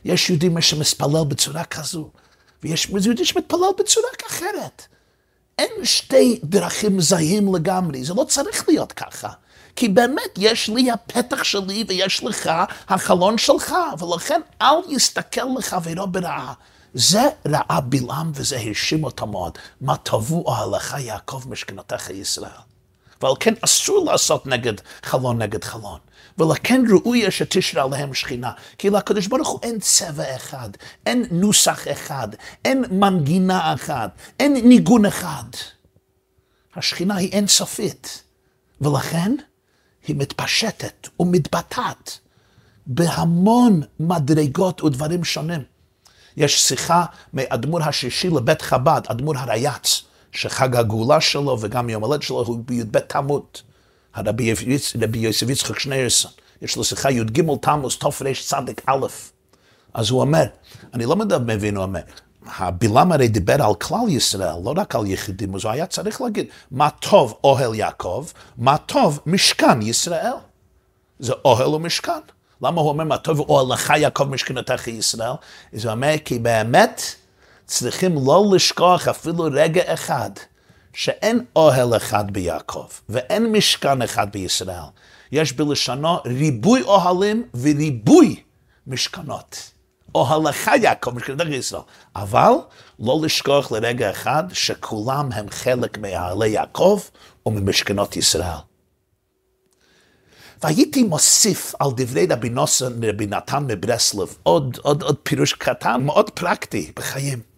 יש 0.05 0.31
יהודים 0.31 0.61
שמספלל 0.61 1.25
בצורה 1.29 1.65
כזו, 1.65 2.11
ויש 2.63 2.89
יהודים 2.89 3.25
שמתפלל 3.25 3.71
בצורה 3.79 4.09
אחרת. 4.27 4.87
אין 5.59 5.85
שתי 5.85 6.41
דרכים 6.45 7.01
זהים 7.01 7.55
לגמרי, 7.55 8.05
זה 8.05 8.15
לא 8.15 8.25
צריך 8.25 8.69
להיות 8.69 8.93
ככה. 8.93 9.29
כי 9.77 9.89
באמת 9.89 10.31
יש 10.37 10.69
לי 10.69 10.91
הפתח 10.91 11.45
שלי 11.45 11.85
ויש 11.89 12.25
לך 12.25 12.51
החלון 12.89 13.39
שלך, 13.39 13.75
ולכן 13.99 14.41
אל 14.63 14.77
יסתכל 14.89 15.47
לחברו 15.59 16.07
ברעה. 16.07 16.53
זה 16.95 17.23
ראה 17.49 17.81
בלעם 17.81 18.33
וזה 18.35 18.57
האשים 18.59 19.05
אותו 19.05 19.27
מאוד. 19.27 19.59
מה 19.81 19.97
טבו 19.97 20.43
אוהלך 20.47 20.97
יעקב 21.01 21.43
משכנותיך 21.49 22.11
ישראל. 22.11 22.51
ועל 23.23 23.33
כן 23.41 23.55
אסור 23.61 24.05
לעשות 24.05 24.47
נגד 24.47 24.75
חלון 25.03 25.43
נגד 25.43 25.65
חלון. 25.65 25.99
ולכן 26.39 26.83
ראוי 26.91 27.31
שתשרה 27.31 27.85
עליהם 27.85 28.15
שכינה. 28.15 28.53
כי 28.79 28.91
לקדוש 28.91 29.27
ברוך 29.27 29.49
הוא 29.49 29.61
אין 29.63 29.79
צבע 29.81 30.37
אחד, 30.37 30.71
אין 31.07 31.25
נוסח 31.31 31.89
אחד, 31.93 32.29
אין 32.65 32.85
מנגינה 32.91 33.75
אחת, 33.75 34.11
אין 34.41 34.69
ניגון 34.69 35.07
אחד. 35.07 35.45
השכינה 36.77 37.17
היא 37.17 37.33
אינסופית, 37.33 38.23
ולכן 38.81 39.35
היא 40.07 40.17
מתפשטת 40.17 41.09
ומתבטאת 41.21 42.11
בהמון 42.87 43.83
מדרגות 44.01 44.83
ודברים 44.83 45.25
שונים. 45.25 45.63
יש 46.37 46.69
שיחה 46.69 47.05
מאדמו"ר 47.35 47.83
השישי 47.83 48.31
לבית 48.31 48.63
חב"ד, 48.63 49.01
אדמו"ר 49.07 49.39
הרייץ, 49.39 50.03
שחג 50.33 50.77
הגאולה 50.77 51.21
שלו 51.21 51.57
וגם 51.61 51.91
יום 51.91 52.05
הולדת 52.05 52.23
שלו 52.23 52.45
הוא 52.45 52.59
בי"ב 52.65 52.99
תמות. 52.99 53.63
הרבי 54.15 54.55
יוסף 55.15 55.49
יצחק 55.49 55.79
שניירסון, 55.79 56.31
יש 56.63 56.77
לו 56.77 56.85
שיחה 56.85 57.11
י"ג 57.11 57.43
תמוז 57.61 57.97
תרצ"א. 57.97 58.61
אז 59.95 60.11
הוא 60.11 60.21
אומר, 60.21 60.45
אני 60.95 61.07
לא 61.07 61.17
מבין, 61.17 61.77
הוא 61.77 61.85
אומר, 61.85 62.01
הבלעם 62.57 63.13
הרי 63.13 63.29
דיבר 63.29 63.63
על 63.63 63.75
כלל 63.75 64.09
ישראל, 64.09 64.63
לא 64.65 64.75
רק 64.77 64.95
על 64.95 65.07
יחידים, 65.07 65.55
אז 65.55 65.65
הוא 65.65 65.73
היה 65.73 65.87
צריך 65.87 66.21
להגיד, 66.21 66.47
מה 66.71 66.91
טוב 66.91 67.39
אוהל 67.45 67.75
יעקב, 67.75 68.27
מה 68.59 68.79
טוב 68.79 69.21
משכן 69.27 69.83
ישראל. 69.83 70.33
זה 71.19 71.33
אוהל 71.45 71.69
ומשכן. 71.69 72.13
למה 72.63 72.81
הוא 72.81 72.89
אומר 72.89 73.05
מה 73.05 73.19
טוב 73.19 73.41
אוהלך 73.41 73.93
יעקב 73.97 74.25
משכנתך 74.25 74.89
ישראל? 74.89 75.33
אז 75.75 75.85
הוא 75.85 75.93
אומר 75.93 76.15
כי 76.25 76.39
באמת 76.39 77.03
צריכים 77.69 78.15
לא 78.27 78.45
לשכוח 78.53 79.09
אפילו 79.09 79.49
רגע 79.53 79.95
אחד 79.95 80.31
שאין 80.93 81.45
אוהל 81.57 81.97
אחד 81.97 82.31
ביעקב 82.31 82.87
ואין 83.09 83.53
משכן 83.53 84.03
אחד 84.03 84.33
בישראל. 84.33 84.89
יש 85.33 85.53
בלשונו 85.53 86.17
ריבוי 86.27 86.83
אוהלים 86.83 87.49
וריבוי 87.61 88.43
משכנות. 88.87 89.71
אוהלך 90.15 90.71
יעקב 90.83 91.11
משכנתך 91.11 91.47
ישראל. 91.51 91.83
אבל 92.17 92.53
לא 93.01 93.21
לשכוח 93.23 93.73
לרגע 93.73 94.11
אחד 94.11 94.45
שכולם 94.53 95.33
הם 95.33 95.47
חלק 95.51 95.99
מאהלי 95.99 96.49
יעקב 96.49 97.01
וממשכנות 97.47 98.17
ישראל. 98.17 98.59
והייתי 100.63 101.03
מוסיף 101.03 101.75
על 101.81 101.89
דברי 101.97 102.27
רבי 102.31 102.49
נוסון, 102.49 103.05
רבי 103.05 103.27
נתן 103.27 103.65
מברסלב, 103.69 104.37
עוד, 104.43 104.79
עוד, 104.83 105.03
עוד 105.03 105.17
פירוש 105.23 105.53
קטן, 105.53 106.03
מאוד 106.03 106.31
פרקטי 106.31 106.93
בחיים. 106.97 107.58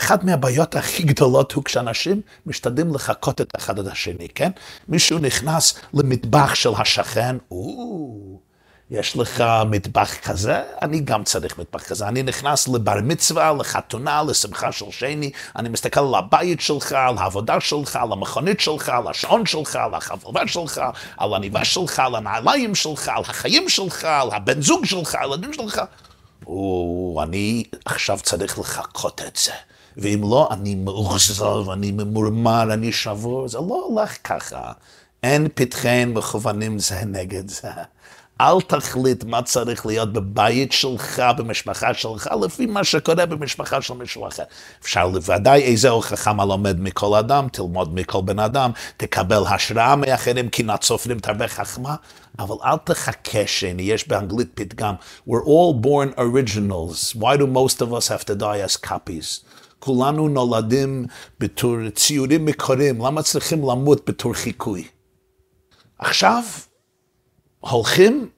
אחת 0.00 0.24
מהבעיות 0.24 0.76
הכי 0.76 1.02
גדולות 1.02 1.52
הוא 1.52 1.64
כשאנשים 1.64 2.20
משתדלים 2.46 2.94
לחקות 2.94 3.40
את 3.40 3.52
אחד 3.56 3.78
את 3.78 3.86
השני, 3.86 4.28
כן? 4.34 4.50
מישהו 4.88 5.18
נכנס 5.18 5.74
למטבח 5.94 6.54
של 6.54 6.70
השכן, 6.78 7.36
או, 7.50 8.40
יש 8.90 9.16
לך 9.16 9.44
מטבח 9.70 10.14
כזה? 10.14 10.62
אני 10.82 11.00
גם 11.00 11.24
צריך 11.24 11.58
מטבח 11.58 11.82
כזה. 11.82 12.08
אני 12.08 12.22
נכנס 12.22 12.68
לבר 12.68 12.94
מצווה, 13.02 13.52
לחתונה, 13.52 14.22
לשמחה 14.22 14.72
של 14.72 14.90
שני, 14.90 15.30
אני 15.56 15.68
מסתכל 15.68 16.00
על 16.00 16.14
הבית 16.14 16.60
שלך, 16.60 16.92
על 16.92 17.18
העבודה 17.18 17.60
שלך, 17.60 17.96
על 17.96 18.12
המכונית 18.12 18.60
שלך, 18.60 18.88
על 18.88 19.08
השעון 19.08 19.46
שלך, 19.46 19.76
על 19.76 19.94
החברה 19.94 20.48
שלך, 20.48 20.80
על 21.16 21.34
הניבה 21.34 21.64
שלך, 21.64 21.98
על 21.98 22.14
הנעליים 22.14 22.74
שלך, 22.74 23.08
על 23.08 23.22
החיים 23.22 23.68
שלך, 23.68 24.04
על 24.04 24.28
הבן 24.32 24.62
זוג 24.62 24.84
שלך, 24.84 25.14
על 25.14 25.32
הילדים 25.32 25.52
שלך. 25.52 25.80
או, 26.46 27.20
אני 27.22 27.64
עכשיו 27.84 28.18
צריך 28.22 28.58
לחכות 28.58 29.22
את 29.26 29.36
זה. 29.36 29.52
ואם 29.96 30.20
לא, 30.22 30.48
אני 30.50 30.74
מאוכזב, 30.74 31.70
אני 31.72 31.92
ממורמר, 31.92 32.72
אני 32.72 32.92
שבור, 32.92 33.48
זה 33.48 33.58
לא 33.58 33.86
הולך 33.88 34.16
ככה. 34.24 34.72
אין 35.22 35.48
פתחן 35.54 36.12
מכוונים 36.14 36.78
זה 36.78 37.02
נגד 37.04 37.48
זה. 37.48 37.70
אל 38.40 38.60
תחליט 38.60 39.24
מה 39.24 39.42
צריך 39.42 39.86
להיות 39.86 40.12
בבית 40.12 40.72
שלך, 40.72 41.22
במשפחה 41.36 41.94
שלך, 41.94 42.28
לפי 42.42 42.66
מה 42.66 42.84
שקורה 42.84 43.26
במשפחה 43.26 43.82
של 43.82 43.94
מישהו 43.94 44.28
אחר. 44.28 44.42
אפשר 44.82 45.06
לוודאי 45.06 45.62
איזה 45.62 45.88
חכם 46.00 46.40
הלומד 46.40 46.80
מכל 46.80 47.16
אדם, 47.18 47.48
תלמוד 47.52 47.94
מכל 47.94 48.22
בן 48.24 48.38
אדם, 48.38 48.70
תקבל 48.96 49.42
השראה 49.46 49.96
מאחרים, 49.96 50.48
כי 50.48 50.62
נת 50.62 50.82
סופרים 50.82 51.18
תרבה 51.18 51.48
חכמה, 51.48 51.94
אבל 52.38 52.56
אל 52.64 52.76
תחכה 52.84 53.46
שני, 53.46 53.82
יש 53.82 54.08
באנגלית 54.08 54.48
פתגם, 54.54 54.94
We're 55.28 55.44
all 55.44 55.72
born 55.82 56.18
originals, 56.18 57.14
why 57.14 57.36
do 57.36 57.46
most 57.46 57.80
of 57.82 57.92
us 57.92 58.08
have 58.08 58.24
to 58.24 58.34
die 58.34 58.60
as 58.60 58.76
copies? 58.76 59.44
כולנו 59.86 60.28
נולדים 60.28 61.06
בתור 61.38 61.90
ציורים 61.94 62.44
מקוריים, 62.44 63.06
למה 63.06 63.22
צריכים 63.22 63.58
למות 63.58 64.08
בתור 64.08 64.34
חיקוי? 64.34 64.88
עכשיו, 65.98 66.42
הולכים 67.60 68.28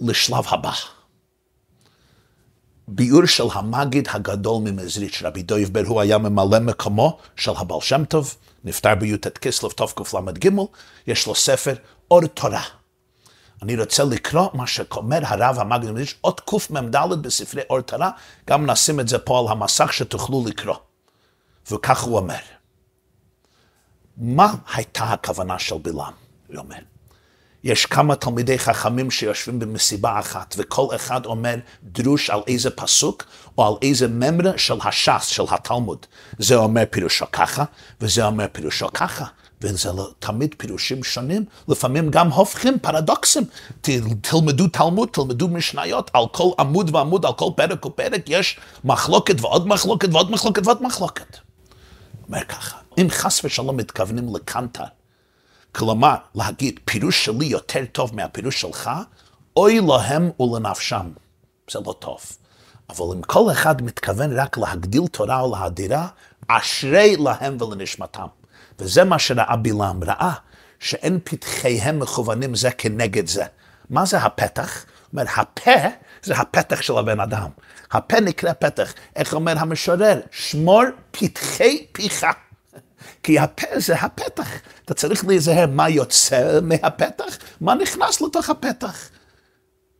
לשלב 0.00 0.44
הבא. 0.48 0.72
ביאור 2.88 3.26
של 3.26 3.44
המגיד 3.52 4.08
הגדול 4.10 4.62
ממזריץ', 4.62 5.22
רבי 5.22 5.42
דויב 5.42 5.72
בר 5.72 5.86
הוא 5.86 6.00
היה 6.00 6.18
ממלא 6.18 6.58
מקומו 6.58 7.18
של 7.36 7.52
הבעל 7.56 7.80
שם 7.80 8.04
טוב, 8.04 8.36
נפטר 8.64 8.94
בי"ט 8.94 9.38
כסלו 9.38 9.68
תקל"ג, 9.68 10.50
יש 11.06 11.26
לו 11.26 11.34
ספר 11.34 11.74
אור 12.10 12.26
תורה. 12.26 12.62
אני 13.62 13.76
רוצה 13.76 14.04
לקרוא 14.04 14.48
מה 14.54 14.66
שאומר 14.66 15.18
הרב 15.22 15.58
המגיד 15.58 15.90
ממזריץ', 15.90 16.14
עוד 16.20 16.40
קמ"ד 16.40 16.96
בספרי 17.22 17.62
אור 17.70 17.80
תורה, 17.80 18.10
גם 18.48 18.70
נשים 18.70 19.00
את 19.00 19.08
זה 19.08 19.18
פה 19.18 19.38
על 19.38 19.44
המסך 19.48 19.92
שתוכלו 19.92 20.44
לקרוא. 20.46 20.76
וכך 21.70 22.02
הוא 22.02 22.18
אומר, 22.18 22.38
מה 24.16 24.54
הייתה 24.74 25.04
הכוונה 25.04 25.58
של 25.58 25.78
בלעם? 25.78 26.12
הוא 26.48 26.56
אומר, 26.56 26.78
יש 27.64 27.86
כמה 27.86 28.16
תלמידי 28.16 28.58
חכמים 28.58 29.10
שיושבים 29.10 29.58
במסיבה 29.58 30.18
אחת, 30.18 30.54
וכל 30.58 30.86
אחד 30.94 31.26
אומר 31.26 31.54
דרוש 31.82 32.30
על 32.30 32.40
איזה 32.46 32.70
פסוק, 32.70 33.24
או 33.58 33.66
על 33.66 33.74
איזה 33.82 34.08
ממרה 34.08 34.58
של 34.58 34.74
הש"ס, 34.84 35.26
של 35.26 35.42
התלמוד. 35.50 36.06
זה 36.38 36.56
אומר 36.56 36.82
פירושו 36.90 37.26
ככה, 37.32 37.64
וזה 38.00 38.26
אומר 38.26 38.46
פירושו 38.52 38.88
ככה. 38.94 39.24
וזה 39.64 39.92
לא 39.92 40.10
תמיד 40.18 40.54
פירושים 40.58 41.04
שונים, 41.04 41.44
לפעמים 41.68 42.10
גם 42.10 42.32
הופכים 42.32 42.78
פרדוקסים. 42.78 43.44
תלמדו 44.20 44.68
תלמוד, 44.68 45.08
תלמדו 45.12 45.48
משניות, 45.48 46.10
על 46.14 46.24
כל 46.32 46.50
עמוד 46.58 46.94
ועמוד, 46.94 47.26
על 47.26 47.32
כל 47.32 47.50
פרק 47.56 47.86
ופרק, 47.86 48.22
יש 48.26 48.60
מחלוקת 48.84 49.40
ועוד 49.40 49.68
מחלוקת 49.68 50.08
ועוד 50.12 50.30
מחלוקת 50.30 50.66
ועוד 50.66 50.82
מחלוקת. 50.82 51.36
אומר 52.28 52.44
ככה, 52.44 52.76
אם 52.98 53.06
חס 53.10 53.44
ושלום 53.44 53.76
מתכוונים 53.76 54.34
לקנטר, 54.36 54.84
כלומר, 55.72 56.14
להגיד, 56.34 56.80
פירוש 56.84 57.24
שלי 57.24 57.46
יותר 57.46 57.84
טוב 57.92 58.16
מהפירוש 58.16 58.60
שלך, 58.60 58.90
אוי 59.56 59.80
להם 59.80 60.30
ולנפשם. 60.40 61.10
זה 61.70 61.78
לא 61.86 61.94
טוב. 61.98 62.20
אבל 62.90 63.04
אם 63.16 63.22
כל 63.22 63.52
אחד 63.52 63.82
מתכוון 63.82 64.38
רק 64.38 64.58
להגדיל 64.58 65.06
תורה 65.06 65.40
או 65.40 65.52
להדירה, 65.52 66.08
אשרי 66.48 67.16
להם 67.16 67.56
ולנשמתם. 67.62 68.26
וזה 68.78 69.04
מה 69.04 69.18
שראה 69.18 69.56
בלעם, 69.56 70.04
ראה 70.04 70.32
שאין 70.78 71.18
פתחיהם 71.24 71.98
מכוונים 71.98 72.54
זה 72.54 72.70
כנגד 72.70 73.26
זה. 73.26 73.44
מה 73.90 74.06
זה 74.06 74.18
הפתח? 74.18 74.84
זאת 74.84 75.12
אומרת, 75.12 75.28
הפה 75.36 75.88
זה 76.22 76.34
הפתח 76.36 76.80
של 76.82 76.98
הבן 76.98 77.20
אדם. 77.20 77.48
הפה 77.92 78.20
נקרא 78.20 78.52
פתח. 78.52 78.94
איך 79.16 79.34
אומר 79.34 79.58
המשורר? 79.58 80.20
שמור 80.30 80.82
פתחי 81.10 81.86
פיך. 81.92 82.26
כי 83.22 83.38
הפה 83.38 83.66
זה 83.76 83.94
הפתח. 83.94 84.48
אתה 84.84 84.94
צריך 84.94 85.24
להיזהר 85.26 85.66
מה 85.66 85.88
יוצא 85.88 86.60
מהפתח, 86.62 87.38
מה 87.60 87.74
נכנס 87.74 88.20
לתוך 88.20 88.50
הפתח. 88.50 89.08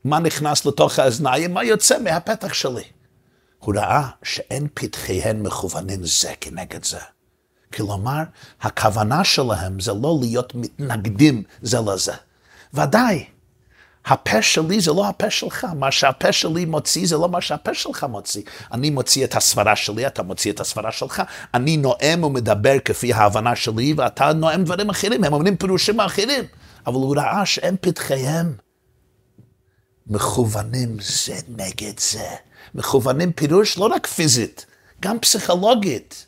מה 0.05 0.19
נכנס 0.19 0.67
לתוך 0.67 0.99
האזניים, 0.99 1.55
מה 1.55 1.65
יוצא 1.65 1.99
מהפתח 1.99 2.53
שלי. 2.53 2.85
הוא 3.59 3.75
ראה 3.77 4.09
שאין 4.23 4.69
פתחיהן 4.75 5.43
מכוונים 5.43 6.05
זה 6.05 6.33
כנגד 6.41 6.85
זה. 6.85 6.99
כלומר, 7.75 8.23
הכוונה 8.61 9.25
שלהם 9.25 9.81
זה 9.81 9.93
לא 9.93 10.19
להיות 10.21 10.55
מתנגדים 10.55 11.43
זה 11.63 11.79
לזה. 11.81 12.13
ודאי, 12.75 13.25
הפה 14.07 14.43
שלי 14.43 14.81
זה 14.81 14.93
לא 14.93 15.09
הפה 15.09 15.31
שלך, 15.31 15.67
מה 15.77 15.91
שהפה 15.91 16.33
שלי 16.33 16.65
מוציא 16.65 17.07
זה 17.07 17.17
לא 17.17 17.29
מה 17.29 17.41
שהפה 17.41 17.75
שלך 17.75 18.05
מוציא. 18.05 18.43
אני 18.73 18.91
מוציא 18.91 19.25
את 19.25 19.37
הסברה 19.37 19.77
שלי, 19.77 20.07
אתה 20.07 20.23
מוציא 20.23 20.53
את 20.53 20.61
הסברה 20.61 20.93
שלך, 20.93 21.23
אני 21.55 21.77
נואם 21.77 22.25
ומדבר 22.25 22.79
כפי 22.85 23.13
ההבנה 23.13 23.57
שלי, 23.57 23.95
ואתה 23.97 24.33
נואם 24.33 24.65
דברים 24.65 24.91
אחרים, 24.91 25.25
הם 25.25 25.33
אומרים 25.33 25.57
פירושים 25.57 26.01
אחרים, 26.01 26.45
אבל 26.87 26.95
הוא 26.95 27.17
ראה 27.17 27.47
שאין 27.47 27.77
פתחיהם 27.81 28.55
מכוונים 30.07 30.97
זה 31.01 31.35
נגד 31.49 31.99
זה. 31.99 32.29
מכוונים 32.75 33.33
פירוש 33.33 33.79
לא 33.79 33.85
רק 33.85 34.07
פיזית, 34.07 34.67
גם 35.01 35.19
פסיכולוגית. 35.19 36.27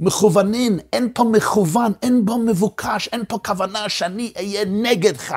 מכוונים, 0.00 0.78
אין 0.92 1.10
פה 1.14 1.24
מכוון, 1.24 1.92
אין 2.02 2.24
בו 2.24 2.38
מבוקש, 2.38 3.08
אין 3.08 3.22
פה 3.28 3.38
כוונה 3.44 3.88
שאני 3.88 4.32
אהיה 4.36 4.64
נגדך. 4.64 5.34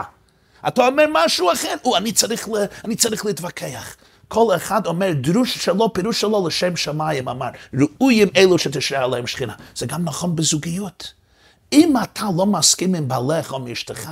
אתה 0.68 0.88
אומר 0.88 1.06
משהו 1.12 1.52
אחר, 1.52 1.76
או, 1.86 1.98
אני 1.98 2.12
צריך, 2.12 2.50
ל, 2.50 2.52
אני 2.86 2.96
צריך 2.96 3.26
להתווכח. 3.26 3.96
כל 4.28 4.56
אחד 4.56 4.86
אומר 4.86 5.14
דרוש 5.14 5.58
שלו, 5.58 5.94
פירוש 5.94 6.22
שלו 6.22 6.48
לשם 6.48 6.76
שמיים, 6.76 7.30
אמר, 7.30 7.50
ראויים 7.74 8.28
אלו 8.36 8.58
שתשרה 8.58 9.04
עליהם 9.04 9.28
שכינה. 9.28 9.54
זה 9.76 9.86
גם 9.86 10.04
נכון 10.04 10.36
בזוגיות. 10.36 11.14
אם 11.74 11.94
אתה 12.04 12.26
לא 12.38 12.46
מסכים 12.46 12.96
עם 12.96 13.08
בעלך 13.08 13.52
או 13.52 13.58
עם 13.58 13.68
אשתך, 13.68 14.10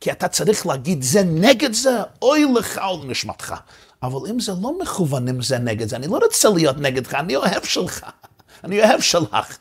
כי 0.00 0.12
אתה 0.12 0.28
צריך 0.28 0.66
להגיד 0.66 1.02
זה 1.02 1.22
נגד 1.24 1.72
זה, 1.72 1.98
אוי 2.22 2.44
לך 2.54 2.78
או 2.78 3.04
לנשמתך. 3.04 3.54
אבל 4.02 4.30
אם 4.30 4.40
זה 4.40 4.52
לא 4.62 4.78
מכוון 4.82 5.28
אם 5.28 5.42
זה 5.42 5.58
נגד 5.58 5.88
זה, 5.88 5.96
אני 5.96 6.06
לא 6.06 6.18
רוצה 6.24 6.48
להיות 6.48 6.76
נגדך, 6.78 7.14
אני 7.14 7.36
אוהב 7.36 7.64
שלך, 7.64 8.06
אני 8.64 8.84
אוהב 8.84 9.00
שלך. 9.00 9.56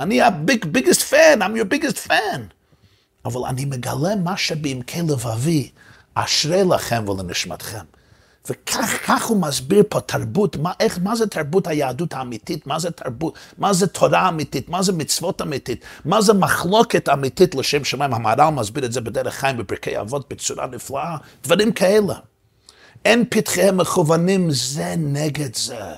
אני 0.00 0.20
ה-biggest 0.20 1.02
fan, 1.10 1.40
I'm 1.40 1.56
your 1.56 1.74
biggest 1.74 2.08
fan. 2.08 2.40
אבל 3.24 3.40
אני 3.48 3.64
מגלה 3.64 4.16
מה 4.24 4.36
שבעמקי 4.36 5.02
לבבי, 5.02 5.70
אשרי 6.14 6.64
לכם 6.64 7.08
ולנשמתכם. 7.08 7.84
וכך 8.48 8.98
כך 9.06 9.26
הוא 9.26 9.40
מסביר 9.40 9.82
פה 9.88 10.00
תרבות, 10.00 10.56
מה, 10.56 10.72
איך, 10.80 10.98
מה 11.02 11.16
זה 11.16 11.26
תרבות 11.26 11.66
היהדות 11.66 12.12
האמיתית, 12.12 12.66
מה 12.66 12.78
זה 12.78 12.90
תרבות, 12.90 13.38
מה 13.58 13.72
זה 13.72 13.86
תורה 13.86 14.28
אמיתית, 14.28 14.68
מה 14.68 14.82
זה 14.82 14.92
מצוות 14.92 15.42
אמיתית, 15.42 15.84
מה 16.04 16.22
זה 16.22 16.32
מחלוקת 16.32 17.08
אמיתית 17.08 17.54
לשם 17.54 17.84
שמיים. 17.84 18.14
המהר"ל 18.14 18.50
מסביר 18.50 18.84
את 18.84 18.92
זה 18.92 19.00
בדרך 19.00 19.34
חיים 19.34 19.56
בפרקי 19.56 20.00
אבות 20.00 20.28
בצורה 20.30 20.66
נפלאה, 20.66 21.16
דברים 21.44 21.72
כאלה. 21.72 22.14
אין 23.04 23.24
פתחיהם 23.30 23.76
מכוונים 23.76 24.50
זה 24.50 24.94
נגד 24.98 25.54
זה. 25.54 25.94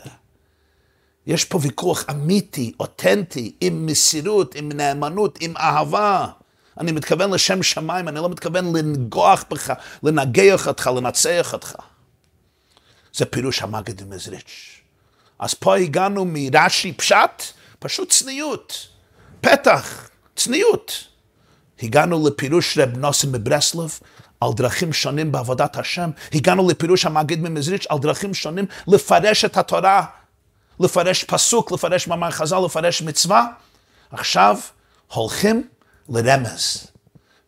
יש 1.27 1.45
פה 1.45 1.59
ויכוח 1.63 2.05
אמיתי, 2.11 2.73
אותנטי, 2.81 3.53
עם 3.61 3.87
מסירות, 3.87 4.55
עם 4.55 4.73
נאמנות, 4.73 5.39
עם 5.41 5.57
אהבה. 5.57 6.27
אני 6.81 6.93
מתכוון 6.93 7.31
לשם 7.31 7.63
שמיים, 7.63 8.09
אני 8.09 8.17
לא 8.17 8.29
מתכוון 8.29 8.77
לנגוח 8.77 9.45
בך, 9.51 9.73
לנגח 10.03 10.69
אותך, 10.69 10.91
לנצח 10.97 11.53
אותך. 11.53 11.75
זה 13.15 13.25
פירוש 13.25 13.63
המגד 13.63 14.09
מזריץ'. 14.09 14.81
אז 15.39 15.55
פה 15.55 15.77
הגענו 15.77 16.25
מרש"י 16.29 16.93
פשט, 16.93 17.43
פשוט 17.79 18.11
צניעות, 18.11 18.87
פתח, 19.41 20.09
צניעות. 20.37 21.05
הגענו 21.83 22.27
לפירוש 22.29 22.79
רב 22.79 22.97
נוסם 22.97 23.33
מברסלב, 23.33 23.99
על 24.41 24.49
דרכים 24.57 24.93
שונים 24.93 25.33
בעבודת 25.33 25.77
השם. 25.77 26.11
הגענו 26.33 26.69
לפירוש 26.69 27.05
המגיד 27.05 27.41
ממזריץ' 27.41 27.87
על 27.89 27.99
דרכים 27.99 28.35
שונים 28.35 28.65
לפרש 28.89 29.45
את 29.45 29.57
התורה, 29.57 30.07
לפרש 30.83 31.25
פסוק, 31.25 31.73
לפרש 31.73 32.09
מאמר 32.09 32.31
חז"ל, 32.31 32.59
לפרש 32.65 33.03
מצווה. 33.03 33.47
עכשיו 34.11 34.59
הולכים 35.13 35.69
לרמז. 36.09 36.87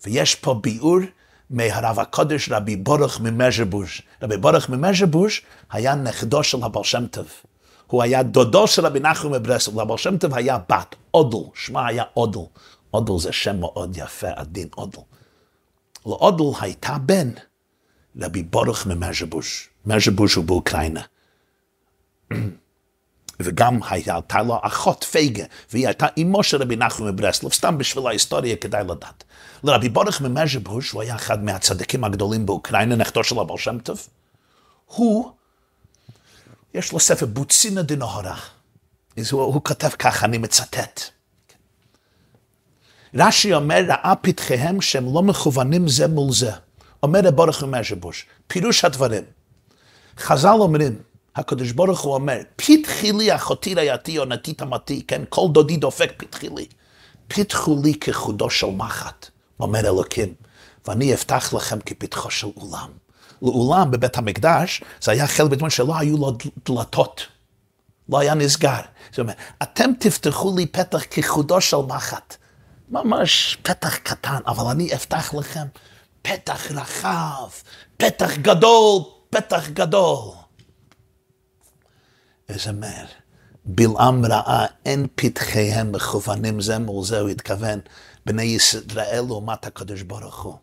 ויש 0.05 0.35
פה 0.35 0.55
ביאור 0.55 0.99
מהרב 1.51 1.99
הקודש 2.01 2.49
רבי 2.49 2.77
בורך 2.77 3.21
ממז'בוש. 3.21 4.03
רבי 4.23 4.37
בורך 4.37 4.69
ממז'בוש 4.69 5.43
היה 5.71 5.95
נכדו 5.95 6.45
של 6.45 6.63
הבעל 6.63 6.85
שם 6.85 7.07
טוב. 7.07 7.27
הוא 7.87 8.03
היה 8.03 8.23
דודו 8.23 8.67
של 8.67 8.87
רבי 8.87 9.01
נחום 9.01 9.33
מברסלב. 9.33 9.81
לבעל 9.81 9.99
שם 9.99 10.19
טוב 10.19 10.35
היה 10.35 10.59
בת, 10.69 10.95
אודל, 11.15 11.51
שמה 11.55 11.87
היה 11.87 12.05
אודל. 12.17 12.41
אודל 12.95 13.19
זה 13.19 13.33
שם 13.33 13.61
מאוד 13.61 13.97
יפה, 13.97 14.29
עדין 14.37 14.69
אודל. 14.77 14.99
לאודל 16.07 16.59
הייתה 16.61 16.97
בן 16.99 17.31
רבי 18.21 18.43
בורך 18.43 18.87
ממז'בוש. 18.87 19.69
מז'בוש 19.87 20.35
הוא 20.35 20.45
באוקראינה. 20.45 21.03
וגם 23.41 23.81
הייתה 23.91 24.43
לו 24.43 24.59
אחות 24.63 25.05
פייגה, 25.05 25.45
והיא 25.73 25.87
הייתה 25.87 26.07
אמו 26.23 26.43
של 26.43 26.63
רבי 26.63 26.77
נחום 26.77 27.07
מברסלב, 27.07 27.53
סתם 27.53 27.79
בשביל 27.79 28.07
ההיסטוריה 28.07 28.57
כדאי 28.57 28.85
לדעת. 28.85 29.25
לרבי 29.65 29.89
בורך 29.89 30.21
ממז'בוש, 30.21 30.91
הוא 30.91 31.03
היה 31.03 31.15
אחד 31.15 31.45
מהצדיקים 31.45 32.05
הגדולים 32.05 32.47
באוקראינה, 32.47 32.97
נכדו 32.97 33.25
של 33.25 33.39
הבעל 33.39 33.59
שם 33.59 33.79
טוב, 33.79 34.09
הוא, 34.87 35.31
יש 36.75 36.93
לו 36.93 37.01
ספר 37.01 37.27
בוצינה 37.27 37.83
דנהורה. 37.83 38.37
הוא, 39.31 39.43
הוא 39.43 39.65
כותב 39.65 39.89
ככה, 39.89 40.27
אני 40.27 40.39
מצטט. 40.39 41.01
רש"י 43.15 43.55
אומר, 43.55 43.85
ראה 43.89 44.15
פתחיהם 44.21 44.81
שהם 44.81 45.15
לא 45.15 45.23
מכוונים 45.23 45.89
זה 45.89 46.09
מול 46.09 46.33
זה. 46.33 46.53
אומר 47.03 47.19
רבי 47.19 47.31
בורך 47.31 47.63
ממז'בוש, 47.63 48.27
פירוש 48.47 48.85
הדברים. 48.85 49.25
חז"ל 50.19 50.49
אומרים, 50.49 50.99
הקדוש 51.37 51.73
ברוך 51.73 52.01
הוא 52.01 52.15
אומר, 52.15 52.39
פתחי 52.57 53.13
לי 53.13 53.35
אחותי 53.35 53.75
רעייתי 53.75 54.17
עונתי 54.17 54.53
תמתי, 54.53 55.03
כן, 55.09 55.23
כל 55.29 55.47
דודי 55.53 55.77
דופק 55.77 56.13
פתחי 56.17 56.49
לי. 56.49 56.67
פתחו 57.29 57.81
לי 57.83 57.95
כחודו 57.95 58.51
של 58.51 58.67
מחט, 58.67 59.27
אומר 59.61 59.81
אלוקים, 59.81 60.35
ואני 60.87 61.15
אפתח 61.15 61.55
לכם 61.57 61.79
כפתחו 61.81 62.31
של 62.31 62.49
אולם. 62.57 62.91
לאולם 63.43 63.91
בבית 63.91 64.19
המקדש, 64.19 64.83
זה 65.03 65.13
היה 65.13 65.27
חלק 65.27 65.51
בזמן 65.51 65.71
שלא 65.71 65.97
היו 65.99 66.17
לו 66.17 66.33
דלתות. 66.67 67.27
לא 68.09 68.19
היה 68.19 68.35
נסגר. 68.35 68.81
זאת 69.11 69.19
אומרת, 69.19 69.37
אתם 69.63 69.91
תפתחו 70.01 70.57
לי 70.57 70.67
פתח 70.67 71.05
כחודו 71.11 71.61
של 71.61 71.77
מחט. 71.77 72.37
ממש 72.89 73.59
פתח 73.63 73.97
קטן, 73.97 74.39
אבל 74.47 74.71
אני 74.71 74.95
אפתח 74.95 75.35
לכם 75.35 75.67
פתח 76.23 76.73
רחב, 76.73 77.49
פתח 77.97 78.37
גדול, 78.37 79.03
פתח 79.31 79.69
גדול. 79.69 80.44
איזה 82.49 82.73
מר. 82.73 83.05
בלעם 83.65 84.25
ראה, 84.25 84.67
אין 84.87 85.07
פתחיהם 85.15 85.93
מכוונים 85.93 86.61
זה 86.61 86.79
מול 86.79 87.05
זה, 87.05 87.21
הוא 87.21 87.29
התכוון, 87.29 87.81
בני 88.27 88.43
ישראל 88.43 89.25
לעומת 89.29 89.67
הקדוש 89.67 90.03
ברוך 90.03 90.43
הוא. 90.43 90.55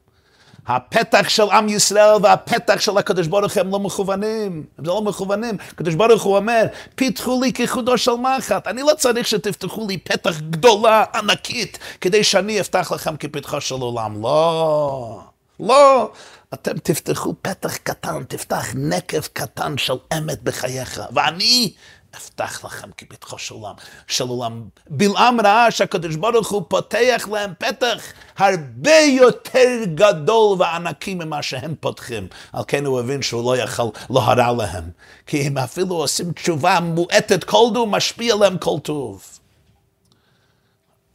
הפתח 0.68 1.30
של 1.30 1.50
עם 1.52 1.70
ישראל 1.70 2.10
והפתח 2.24 2.80
של 2.80 2.98
הקדוש 2.98 3.28
ברוך 3.28 3.58
הם 3.58 3.72
לא 3.72 3.80
מכוונים, 3.80 4.64
הם 4.78 4.86
לא 4.86 5.02
מכוונים. 5.02 5.58
הקדוש 5.72 5.96
ברוך 5.96 6.24
הוא 6.24 6.36
אומר, 6.36 6.66
פיתחו 6.96 7.42
לי 7.42 7.54
כחודו 7.54 7.98
של 7.98 8.12
מחט, 8.12 8.68
אני 8.68 8.82
לא 8.82 8.94
צריך 8.98 9.28
שתפתחו 9.28 9.88
לי 9.88 9.98
פתח 9.98 10.40
גדולה, 10.50 11.04
ענקית, 11.16 11.80
כדי 12.02 12.24
שאני 12.24 12.62
אפתח 12.62 12.92
לכם 12.96 13.18
כפתחו 13.18 13.62
של 13.62 13.76
עולם. 13.76 14.22
לא, 14.22 15.22
לא. 15.60 16.12
אתם 16.54 16.78
תפתחו 16.78 17.36
פתח 17.42 17.78
קטן, 17.78 18.24
תפתח 18.24 18.66
נקב 18.76 19.22
קטן 19.34 19.78
של 19.78 19.94
אמת 20.18 20.44
בחייך, 20.44 21.02
ואני 21.14 21.74
אפתח 22.16 22.66
לכם 22.66 22.90
כפתחו 22.98 23.38
של 23.38 23.54
עולם, 23.54 23.74
של 24.08 24.28
עולם. 24.28 24.64
בלעם 24.90 25.42
ראה 25.42 25.72
שהקדוש 25.72 26.16
ברוך 26.16 26.50
הוא 26.50 26.64
פותח 26.68 27.28
להם 27.32 27.54
פתח 27.60 28.04
הרבה 28.38 28.98
יותר 28.98 29.84
גדול 29.96 30.62
וענקי 30.62 31.14
ממה 31.14 31.44
שהם 31.44 31.76
פותחים. 31.80 32.28
על 32.54 32.64
כן 32.68 32.86
הוא 32.86 33.00
הבין 33.00 33.22
שהוא 33.22 33.56
לא 33.56 33.62
יכול 33.62 33.90
להרע 34.10 34.52
להם. 34.52 34.90
כי 35.26 35.48
הם 35.48 35.58
אפילו 35.58 35.96
עושים 35.96 36.32
תשובה 36.32 36.80
מועטת 36.80 37.44
כל 37.44 37.68
דו, 37.74 37.86
משפיע 37.86 38.34
עליהם 38.34 38.58
כל 38.58 38.76
טוב. 38.84 39.40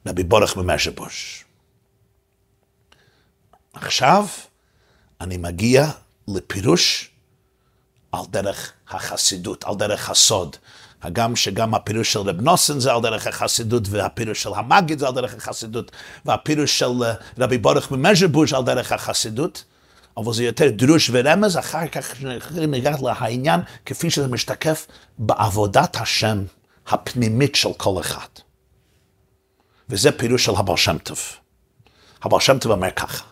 רבי 0.07 0.25
בורך 0.25 0.57
ממשבוש. 0.57 1.44
עכשיו 3.72 4.27
אני 5.21 5.37
מגיע 5.37 5.91
לפירוש 6.29 7.11
על 8.13 8.21
דרך 8.31 8.73
החסידות, 8.89 9.65
על 9.65 9.75
דרך 9.75 10.11
הסוד. 10.11 10.57
הגם 11.03 11.37
שגם 11.37 11.75
הפירוש 11.75 12.13
של 12.13 12.19
רב 12.19 12.41
נוסן 12.41 12.81
זה 12.81 12.93
על 12.93 13.03
דרך 13.03 13.27
החסידות, 13.27 13.83
והפירוש 13.89 14.43
של 14.43 14.51
המגיד 14.55 14.99
זה 14.99 15.07
על 15.07 15.15
דרך 15.15 15.35
החסידות, 15.35 15.93
והפירוש 16.25 16.79
של 16.79 17.03
אה, 17.05 17.15
רבי 17.39 17.59
בורך 17.59 17.91
ממז'בוש 17.91 18.53
על 18.53 18.65
דרך 18.65 18.93
החסידות, 18.93 19.65
אבל 20.17 20.33
זה 20.33 20.45
יותר 20.45 20.71
דרוש 20.71 21.11
ורמז, 21.13 21.59
אחר 21.59 21.89
כך 21.89 22.23
ניגע 22.51 22.97
לעניין 23.03 23.61
כפי 23.87 24.11
שזה 24.11 24.29
משתקף 24.29 24.87
בעבודת 25.19 25.97
השם 25.97 26.45
הפנימית 26.87 27.55
של 27.55 27.73
כל 27.77 28.01
אחד. 28.01 28.29
וזה 29.89 30.13
פירוש 30.13 30.45
של 30.45 30.53
הבעל 30.57 30.77
שם 30.77 30.99
טוב. 30.99 31.19
הבעל 32.23 32.41
שם 32.41 32.59
טוב 32.59 32.73
אומר 32.73 32.91
ככה, 32.91 33.25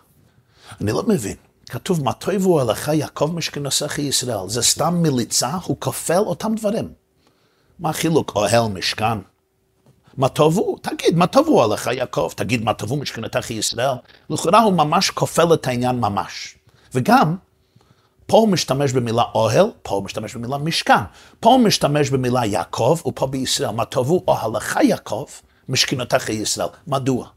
אני 0.80 0.92
לא 0.92 1.02
מבין, 1.08 1.36
כתוב, 1.70 2.04
מה 2.04 2.12
טובו 2.12 2.60
עליך 2.60 2.90
יעקב 2.94 3.30
משכנוסך 3.34 3.98
ישראל, 3.98 4.48
זה 4.48 4.62
סתם 4.62 5.02
מליצה, 5.02 5.50
הוא 5.64 5.76
כופל 5.80 6.18
אותם 6.18 6.54
דברים. 6.54 6.92
מה 7.78 7.90
החילוק 7.90 8.32
אוהל 8.36 8.62
משכן? 8.62 9.18
מה 10.16 10.28
טובו? 10.28 10.76
תגיד, 10.82 11.16
מה 11.16 11.26
טובו 11.26 11.64
עליך 11.64 11.86
יעקב? 11.86 12.32
תגיד, 12.36 12.64
מה 12.64 12.74
טובו 12.74 12.96
משכנתך 12.96 13.50
ישראל? 13.50 13.94
לכאורה 14.30 14.62
הוא 14.62 14.72
ממש 14.72 15.10
כופל 15.10 15.54
את 15.54 15.66
העניין 15.66 16.00
ממש. 16.00 16.58
וגם, 16.94 17.36
פה 18.26 18.36
הוא 18.36 18.48
משתמש 18.48 18.92
במילה 18.92 19.22
אוהל, 19.34 19.66
פה 19.82 19.94
הוא 19.94 20.04
משתמש 20.04 20.34
במילה 20.34 20.58
משכן. 20.58 21.02
פה 21.40 21.50
הוא 21.50 21.60
משתמש 21.60 22.10
במילה 22.10 22.46
יעקב, 22.46 22.98
ופה 23.06 23.26
בישראל. 23.26 23.70
מה 23.70 23.84
טובו 23.84 24.24
אוהלך 24.28 24.78
יעקב, 24.82 25.26
משכנתך 25.68 26.28
ישראל. 26.28 26.68
מדוע? 26.86 27.28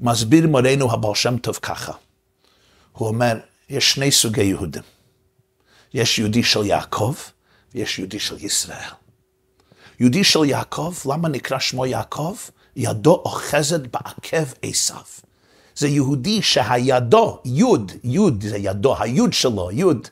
מסביר 0.00 0.46
מורנו 0.46 0.92
הבעל 0.92 1.14
שם 1.14 1.38
טוב 1.38 1.58
ככה. 1.62 1.92
הוא 2.98 3.08
אומר, 3.08 3.38
יש 3.68 3.92
שני 3.92 4.12
סוגי 4.12 4.42
יהודים. 4.42 4.82
יש 5.94 6.18
יהודי 6.18 6.42
של 6.42 6.66
יעקב 6.66 7.14
ויש 7.74 7.98
יהודי 7.98 8.18
של 8.18 8.44
ישראל. 8.44 8.90
יהודי 10.00 10.24
של 10.24 10.44
יעקב, 10.44 10.94
למה 11.06 11.28
נקרא 11.28 11.58
שמו 11.58 11.86
יעקב? 11.86 12.36
ידו 12.76 13.14
אוחזת 13.14 13.80
בעקב 13.80 14.52
עשיו. 14.62 15.02
זה 15.76 15.88
יהודי 15.88 16.42
שהידו, 16.42 17.40
יוד, 17.44 17.92
יוד 18.04 18.42
זה 18.42 18.56
ידו, 18.58 19.02
היוד 19.02 19.32
שלו, 19.32 19.70
יוד. 19.72 20.08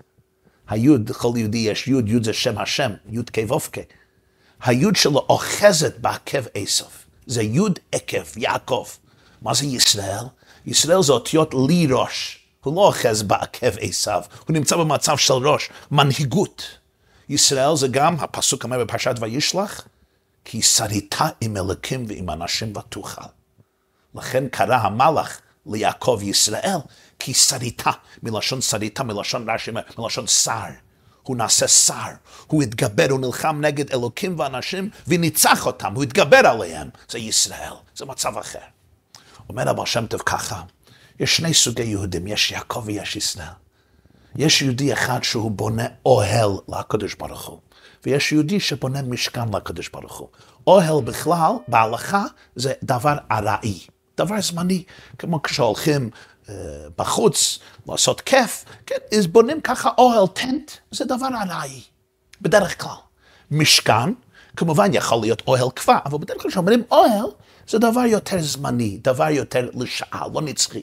היוד, 0.68 1.10
לכל 1.10 1.32
יהודי 1.36 1.58
יש 1.58 1.88
יוד, 1.88 2.08
יוד 2.08 2.24
זה 2.24 2.32
שם 2.32 2.58
השם, 2.58 2.90
יוד 3.08 3.30
כבובקה. 3.30 3.80
היוד 4.60 4.96
שלו 4.96 5.26
אוחזת 5.28 5.98
בעקב 5.98 6.42
עשיו. 6.54 6.88
זה 7.26 7.42
יוד 7.42 7.78
עקב, 7.92 8.36
יעקב. 8.38 8.86
מה 9.42 9.54
זה 9.54 9.66
ישראל? 9.66 10.24
ישראל 10.66 11.02
זה 11.02 11.12
אותיות 11.12 11.54
לי 11.68 11.86
ראש. 11.90 12.45
הוא 12.66 12.76
לא 12.76 12.80
אוחז 12.80 13.22
בעקב 13.22 13.78
עשיו, 13.80 14.22
הוא 14.46 14.54
נמצא 14.54 14.76
במצב 14.76 15.16
של 15.16 15.32
ראש, 15.32 15.70
מנהיגות. 15.90 16.62
ישראל 17.28 17.76
זה 17.76 17.88
גם, 17.88 18.16
הפסוק 18.20 18.64
אומר 18.64 18.84
בפרשת 18.84 19.14
וישלח, 19.20 19.88
כי 20.44 20.62
שריתה 20.62 21.28
עם 21.40 21.56
אלוקים 21.56 22.04
ועם 22.08 22.30
אנשים 22.30 22.72
ותוכל. 22.76 23.22
לכן 24.14 24.48
קרא 24.48 24.76
המלאך 24.76 25.40
ליעקב 25.66 26.20
ישראל, 26.22 26.78
כי 27.18 27.34
שריתה, 27.34 27.90
מלשון 28.22 28.60
שריתה, 28.60 29.02
מלשון 29.04 29.50
רש"י, 29.50 29.70
מלשון 29.98 30.26
שר. 30.26 30.70
הוא 31.22 31.36
נעשה 31.36 31.68
שר, 31.68 32.12
הוא 32.46 32.62
התגבר, 32.62 33.06
הוא 33.10 33.20
נלחם 33.20 33.60
נגד 33.60 33.90
אלוקים 33.90 34.38
ואנשים 34.38 34.90
וניצח 35.08 35.66
אותם, 35.66 35.94
הוא 35.94 36.02
התגבר 36.02 36.46
עליהם. 36.46 36.88
זה 37.08 37.18
ישראל, 37.18 37.72
זה 37.96 38.04
מצב 38.04 38.38
אחר. 38.38 38.58
אומר 39.48 39.68
הבעל 39.68 39.86
שם 39.86 40.06
טוב 40.06 40.22
ככה, 40.26 40.62
יש 41.20 41.36
שני 41.36 41.54
סוגי 41.54 41.82
יהודים, 41.82 42.26
יש 42.26 42.50
יעקב 42.50 42.82
ויש 42.84 43.16
ישראל. 43.16 43.46
יש 44.36 44.62
יהודי 44.62 44.92
אחד 44.92 45.22
שהוא 45.22 45.50
בונה 45.50 45.86
אוהל 46.06 46.50
לקדוש 46.68 47.14
ברוך 47.14 47.46
הוא, 47.46 47.58
ויש 48.06 48.32
יהודי 48.32 48.60
שבונה 48.60 49.02
משכן 49.02 49.48
לקדוש 49.54 49.88
ברוך 49.88 50.18
הוא. 50.18 50.28
אוהל 50.66 51.04
בכלל, 51.04 51.52
בהלכה, 51.68 52.24
זה 52.56 52.72
דבר 52.82 53.16
ארעי, 53.30 53.80
דבר 54.16 54.40
זמני, 54.40 54.82
כמו 55.18 55.42
כשהולכים 55.42 56.10
uh, 56.46 56.50
בחוץ 56.98 57.58
לעשות 57.88 58.20
כיף, 58.20 58.64
כן, 58.86 59.16
אז 59.16 59.26
בונים 59.26 59.60
ככה 59.60 59.90
אוהל, 59.98 60.26
טנט, 60.26 60.70
זה 60.90 61.04
דבר 61.04 61.28
ארעי, 61.42 61.82
בדרך 62.40 62.82
כלל. 62.82 62.92
משכן, 63.50 64.12
כמובן 64.56 64.90
יכול 64.92 65.20
להיות 65.20 65.42
אוהל 65.46 65.70
כבר, 65.76 65.98
אבל 66.04 66.18
בדרך 66.18 66.42
כלל 66.42 66.50
כשאומרים 66.50 66.82
אוהל, 66.90 67.26
זה 67.68 67.78
דבר 67.78 68.00
יותר 68.00 68.42
זמני, 68.42 68.98
דבר 69.02 69.28
יותר 69.28 69.68
לשעה, 69.74 70.22
לא 70.34 70.42
נצחי. 70.42 70.82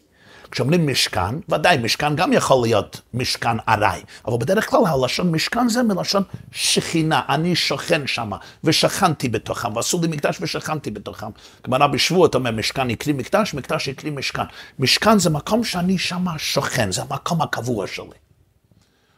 כשאומרים 0.54 0.88
משכן, 0.88 1.36
ודאי 1.50 1.78
משכן 1.78 2.16
גם 2.16 2.34
יכול 2.34 2.58
להיות 2.62 3.02
משכן 3.14 3.58
ארעי, 3.70 4.02
אבל 4.26 4.38
בדרך 4.38 4.70
כלל 4.70 4.80
הלשון 4.86 5.32
משכן 5.32 5.70
זה 5.70 5.84
מלשון 5.84 6.24
שכינה, 6.52 7.22
אני 7.30 7.56
שוכן 7.56 8.08
שם, 8.08 8.32
ושכנתי 8.64 9.30
בתוכם, 9.30 9.76
ועשו 9.76 10.02
לי 10.02 10.08
מקדש 10.08 10.38
ושכנתי 10.42 10.92
בתוכם. 10.92 11.28
גמרא 11.68 11.88
בשבועות 11.88 12.36
אומר 12.36 12.52
משכן 12.52 12.90
יקרי 12.90 13.14
מקדש, 13.14 13.54
מקדש 13.54 13.88
יקרי 13.88 14.10
משכן. 14.10 14.44
משכן 14.80 15.20
זה 15.20 15.30
מקום 15.30 15.64
שאני 15.64 15.98
שם 15.98 16.26
שוכן, 16.38 16.92
זה 16.92 17.02
המקום 17.02 17.42
הקבוע 17.42 17.88
שלי. 17.88 18.06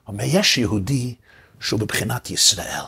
אומר, 0.07 0.23
יש 0.27 0.57
יהודי 0.57 1.15
שהוא 1.59 1.79
בבחינת 1.79 2.31
ישראל. 2.31 2.83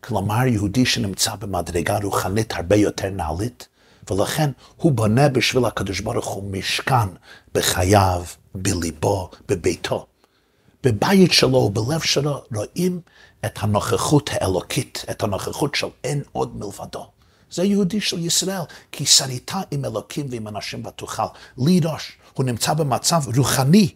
כלומר, 0.00 0.46
יהודי 0.46 0.86
שנמצא 0.86 1.34
במדרגה 1.34 1.98
רוחנית 2.02 2.52
הרבה 2.52 2.76
יותר 2.76 3.10
נעלית, 3.10 3.68
ולכן 4.10 4.50
הוא 4.76 4.92
בונה 4.92 5.28
בשביל 5.28 5.64
הקדוש 5.64 6.00
ברוך 6.00 6.26
הוא 6.26 6.50
משכן 6.50 7.08
בחייו, 7.54 8.24
בליבו, 8.54 9.30
בביתו. 9.48 10.06
בבית 10.84 11.32
שלו 11.32 11.70
בלב 11.70 12.00
שלו 12.00 12.42
רואים 12.54 13.00
את 13.44 13.58
הנוכחות 13.62 14.30
האלוקית, 14.32 15.04
את 15.10 15.22
הנוכחות 15.22 15.74
של 15.74 15.86
אין 16.04 16.22
עוד 16.32 16.56
מלבדו. 16.56 17.06
זה 17.50 17.64
יהודי 17.64 18.00
של 18.00 18.18
ישראל, 18.18 18.60
כי 18.92 19.06
שריתה 19.06 19.60
עם 19.70 19.84
אלוקים 19.84 20.26
ועם 20.30 20.48
אנשים 20.48 20.86
ותוכל. 20.86 21.22
לי 21.58 21.80
ראש, 21.84 22.12
הוא 22.34 22.44
נמצא 22.46 22.74
במצב 22.74 23.22
רוחני 23.36 23.94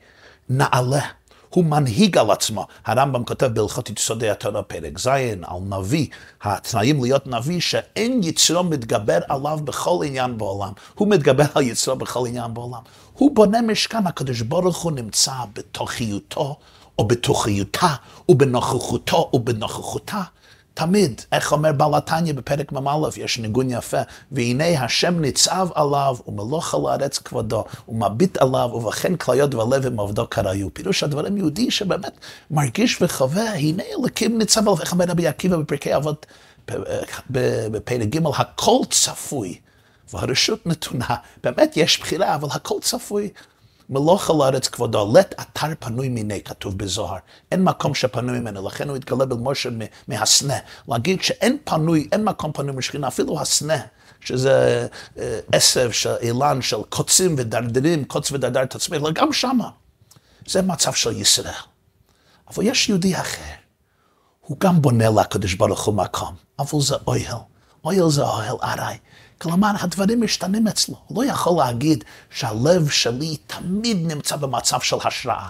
נעלה. 0.48 1.06
הוא 1.54 1.64
מנהיג 1.64 2.18
על 2.18 2.30
עצמו. 2.30 2.66
הרמב"ם 2.86 3.24
כותב 3.24 3.46
בהלכות 3.46 3.90
יסודי 3.90 4.30
התורה 4.30 4.62
פרק 4.62 4.98
ז', 4.98 5.06
על 5.06 5.58
נביא, 5.68 6.06
התנאים 6.42 7.02
להיות 7.02 7.26
נביא, 7.26 7.60
שאין 7.60 8.20
יצרו 8.24 8.62
מתגבר 8.64 9.18
עליו 9.28 9.58
בכל 9.64 10.04
עניין 10.06 10.38
בעולם. 10.38 10.72
הוא 10.94 11.08
מתגבר 11.08 11.44
על 11.54 11.62
יצרו 11.62 11.96
בכל 11.96 12.26
עניין 12.26 12.54
בעולם. 12.54 12.80
הוא 13.12 13.34
בונה 13.34 13.62
משכן, 13.62 14.06
הקדוש 14.06 14.40
ברוך 14.40 14.82
הוא 14.82 14.92
נמצא 14.92 15.32
בתוכיותו, 15.54 16.56
או 16.98 17.04
בתוכיותה, 17.08 17.94
ובנוכחותו, 18.28 19.30
ובנוכחותה. 19.32 20.22
תמיד, 20.74 21.20
איך 21.32 21.52
אומר 21.52 21.72
בעל 21.72 21.94
התניא 21.94 22.32
בפרק 22.34 22.72
מ"א, 22.72 23.08
יש 23.16 23.38
ניגון 23.38 23.70
יפה, 23.70 24.00
והנה 24.32 24.84
השם 24.84 25.20
ניצב 25.20 25.68
עליו, 25.74 26.16
ומלוך 26.28 26.74
על 26.74 26.80
הארץ 26.88 27.18
כבודו, 27.18 27.64
ומביט 27.88 28.36
עליו, 28.36 28.70
ובכן 28.74 29.16
כליות 29.16 29.54
ולב 29.54 29.86
עם 29.86 29.96
עובדו 29.96 30.26
קראיו. 30.26 30.74
פירוש 30.74 31.02
הדברים 31.02 31.36
יהודי 31.36 31.70
שבאמת 31.70 32.12
מרגיש 32.50 33.02
וחווה, 33.02 33.52
הנה 33.54 33.82
אלוקים 33.98 34.38
ניצב 34.38 34.60
עליו, 34.60 34.80
איך 34.80 34.92
אומר 34.92 35.04
רבי 35.08 35.26
עקיבא 35.26 35.56
בפרקי 35.56 35.96
אבות, 35.96 36.26
בפרק 37.30 38.08
ג', 38.08 38.18
הכל 38.36 38.78
צפוי, 38.90 39.58
והרשות 40.12 40.66
נתונה. 40.66 41.14
באמת 41.44 41.76
יש 41.76 42.00
בחירה, 42.00 42.34
אבל 42.34 42.48
הכל 42.52 42.76
צפוי. 42.80 43.28
מלוך 43.92 44.30
על 44.30 44.40
הארץ 44.40 44.68
כבודו, 44.68 45.12
לט 45.14 45.34
אתר 45.40 45.66
פנוי 45.78 46.08
מיני, 46.08 46.42
כתוב 46.42 46.78
בזוהר. 46.78 47.18
אין 47.52 47.64
מקום 47.64 47.94
שפנוי 47.94 48.38
ממנו, 48.40 48.66
לכן 48.66 48.88
הוא 48.88 48.96
התגלה 48.96 49.26
במשה 49.26 49.68
מהסנה. 50.08 50.58
להגיד 50.88 51.22
שאין 51.22 51.58
פנוי, 51.64 52.08
אין 52.12 52.24
מקום 52.24 52.52
פנוי 52.52 52.76
משכינה, 52.76 53.08
אפילו 53.08 53.40
הסנה. 53.40 53.80
שזה 54.20 54.86
אה, 55.18 55.40
עשב 55.52 55.90
של 55.92 56.14
אילן 56.20 56.62
של 56.62 56.76
קוצים 56.88 57.34
ודרדרים, 57.38 58.04
קוץ 58.04 58.32
ודרדר 58.32 58.62
את 58.62 58.74
עצמך, 58.74 59.02
גם 59.12 59.32
שמה. 59.32 59.70
זה 60.46 60.62
מצב 60.62 60.92
של 60.92 61.20
ישראל. 61.20 61.54
אבל 62.50 62.66
יש 62.66 62.88
יהודי 62.88 63.20
אחר, 63.20 63.54
הוא 64.40 64.56
גם 64.60 64.82
בונה 64.82 65.10
לקדוש 65.10 65.54
ברוך 65.54 65.84
הוא 65.84 65.94
מקום, 65.94 66.34
אבל 66.58 66.80
זה 66.80 66.94
אוהל. 67.06 67.36
אוהל 67.84 68.10
זה 68.10 68.22
אוהל 68.22 68.56
ארעי. 68.62 68.96
כלומר, 69.42 69.72
הדברים 69.80 70.20
משתנים 70.20 70.68
אצלו. 70.68 70.94
הוא 71.06 71.24
לא 71.24 71.30
יכול 71.30 71.64
להגיד 71.64 72.04
שהלב 72.30 72.88
שלי 72.88 73.36
תמיד 73.46 73.96
נמצא 74.06 74.36
במצב 74.36 74.80
של 74.80 74.96
השראה. 75.04 75.48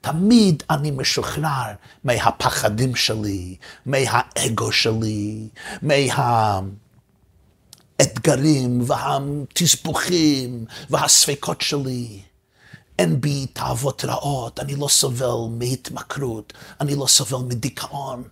תמיד 0.00 0.62
אני 0.70 0.90
משוחרר 0.90 1.74
מהפחדים 2.04 2.96
שלי, 2.96 3.56
מהאגו 3.86 4.72
שלי, 4.72 5.48
מהאתגרים 7.98 8.82
והתסבוכים 8.86 10.64
והספקות 10.90 11.60
שלי. 11.60 12.20
אין 12.98 13.20
בי 13.20 13.46
תאוות 13.46 14.04
רעות, 14.04 14.60
אני 14.60 14.76
לא 14.76 14.88
סובל 14.88 15.48
מהתמכרות, 15.58 16.52
אני 16.80 16.94
לא 16.94 17.06
סובל 17.06 17.38
מדיכאון. 17.38 18.22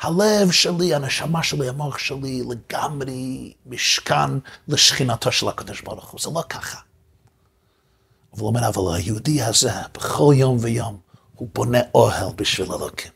הלב 0.00 0.50
שלי, 0.50 0.94
הנשמה 0.94 1.42
שלי, 1.42 1.68
המוח 1.68 1.98
שלי, 1.98 2.42
לגמרי 2.48 3.52
משכן 3.66 4.30
לשכינתו 4.68 5.32
של 5.32 5.48
הקדוש 5.48 5.80
ברוך 5.80 6.10
הוא. 6.10 6.20
זה 6.20 6.30
לא 6.34 6.42
ככה. 6.48 6.78
אבל 8.32 8.40
הוא 8.40 8.48
אומר, 8.48 8.68
אבל 8.68 8.94
היהודי 8.94 9.42
הזה, 9.42 9.72
בכל 9.94 10.32
יום 10.36 10.56
ויום, 10.60 10.98
הוא 11.34 11.48
בונה 11.52 11.78
אוהל 11.94 12.28
בשביל 12.36 12.72
אלוקים. 12.72 13.10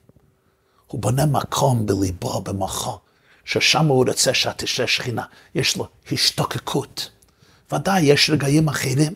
הוא 0.87 1.01
בונה 1.01 1.27
מקום 1.27 1.87
בליבו, 1.87 2.41
במוחו, 2.41 2.99
ששם 3.45 3.87
הוא 3.87 4.05
רוצה 4.09 4.35
שתשרה 4.35 4.87
שכינה. 4.87 5.25
יש 5.55 5.77
לו 5.77 5.89
השתוקקות. 6.13 7.11
ודאי, 7.73 8.03
יש 8.03 8.31
רגעים 8.31 8.69
אחרים 8.69 9.15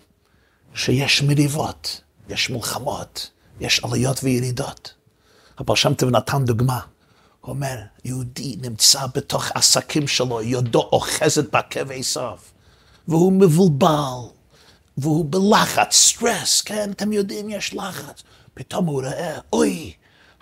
שיש 0.74 1.22
מריבות, 1.22 2.00
יש 2.28 2.50
מלחמות, 2.50 3.31
יש 3.61 3.85
עליות 3.85 4.24
וירידות. 4.24 4.94
אבל 5.59 5.76
שם 5.76 5.94
טוב 5.94 6.11
דוגמה. 6.44 6.81
הוא 7.48 7.54
אומר, 7.54 7.76
יהודי 8.04 8.56
נמצא 8.62 9.06
בתוך 9.14 9.52
עסקים 9.54 10.08
שלו, 10.08 10.42
ידו 10.42 10.88
אוחזת 10.92 11.52
בעקב 11.52 12.02
סוף, 12.02 12.52
והוא 13.08 13.32
מבולבל, 13.32 14.30
והוא 14.98 15.26
בלחץ, 15.30 15.92
סטרס, 15.96 16.61
כן? 16.61 16.90
אתם 16.90 17.12
יודעים, 17.12 17.50
יש 17.50 17.74
לחץ. 17.74 18.22
פתאום 18.54 18.87
הוא 18.87 19.02
רואה, 19.02 19.38
אוי, 19.52 19.92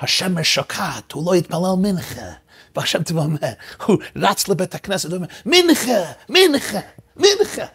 השמש 0.01 0.55
שוקעת, 0.55 1.13
הוא 1.13 1.27
לא 1.27 1.37
יתפלל 1.37 1.75
מנחה. 1.79 2.31
ועכשיו 2.77 3.01
אתה 3.01 3.15
אומר, 3.15 3.53
הוא 3.87 3.99
רץ 4.17 4.49
לבית 4.49 4.75
הכנסת, 4.75 5.09
הוא 5.09 5.17
אומר, 5.17 5.29
מנחה, 5.47 6.13
מנחה, 6.29 6.81
מנחה. 7.17 7.67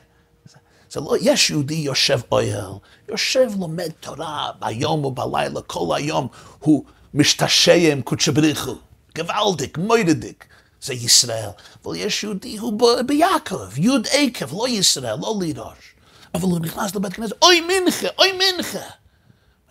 זה 0.89 0.99
לא, 0.99 1.15
יש 1.21 1.49
יהודי 1.49 1.73
יושב 1.73 2.19
אוהל, 2.31 2.71
יושב 3.09 3.49
לומד 3.59 3.89
תורה 3.99 4.51
ביום 4.59 5.05
ובלילה, 5.05 5.61
כל 5.67 5.95
היום 5.95 6.27
הוא 6.59 6.83
משתשע 7.13 7.91
עם 7.91 8.01
קודשא 8.01 8.31
בריחו. 8.31 8.90
גוואלדיק, 9.15 9.77
מוידדיק, 9.77 10.45
זה 10.81 10.93
ישראל. 10.93 11.49
אבל 11.85 11.95
יש 11.95 12.23
יהודי, 12.23 12.57
הוא 12.57 13.01
ביעקב, 13.07 13.77
יוד 13.77 14.07
עקב, 14.11 14.53
לא 14.53 14.67
ישראל, 14.67 15.15
לא 15.21 15.35
לידוש. 15.39 15.95
אבל 16.33 16.43
הוא 16.43 16.59
נכנס 16.59 16.95
לבית 16.95 17.13
כנסת, 17.13 17.35
אוי 17.41 17.61
מנחה, 17.61 18.07
אוי 18.17 18.31
מנחה. 18.31 18.79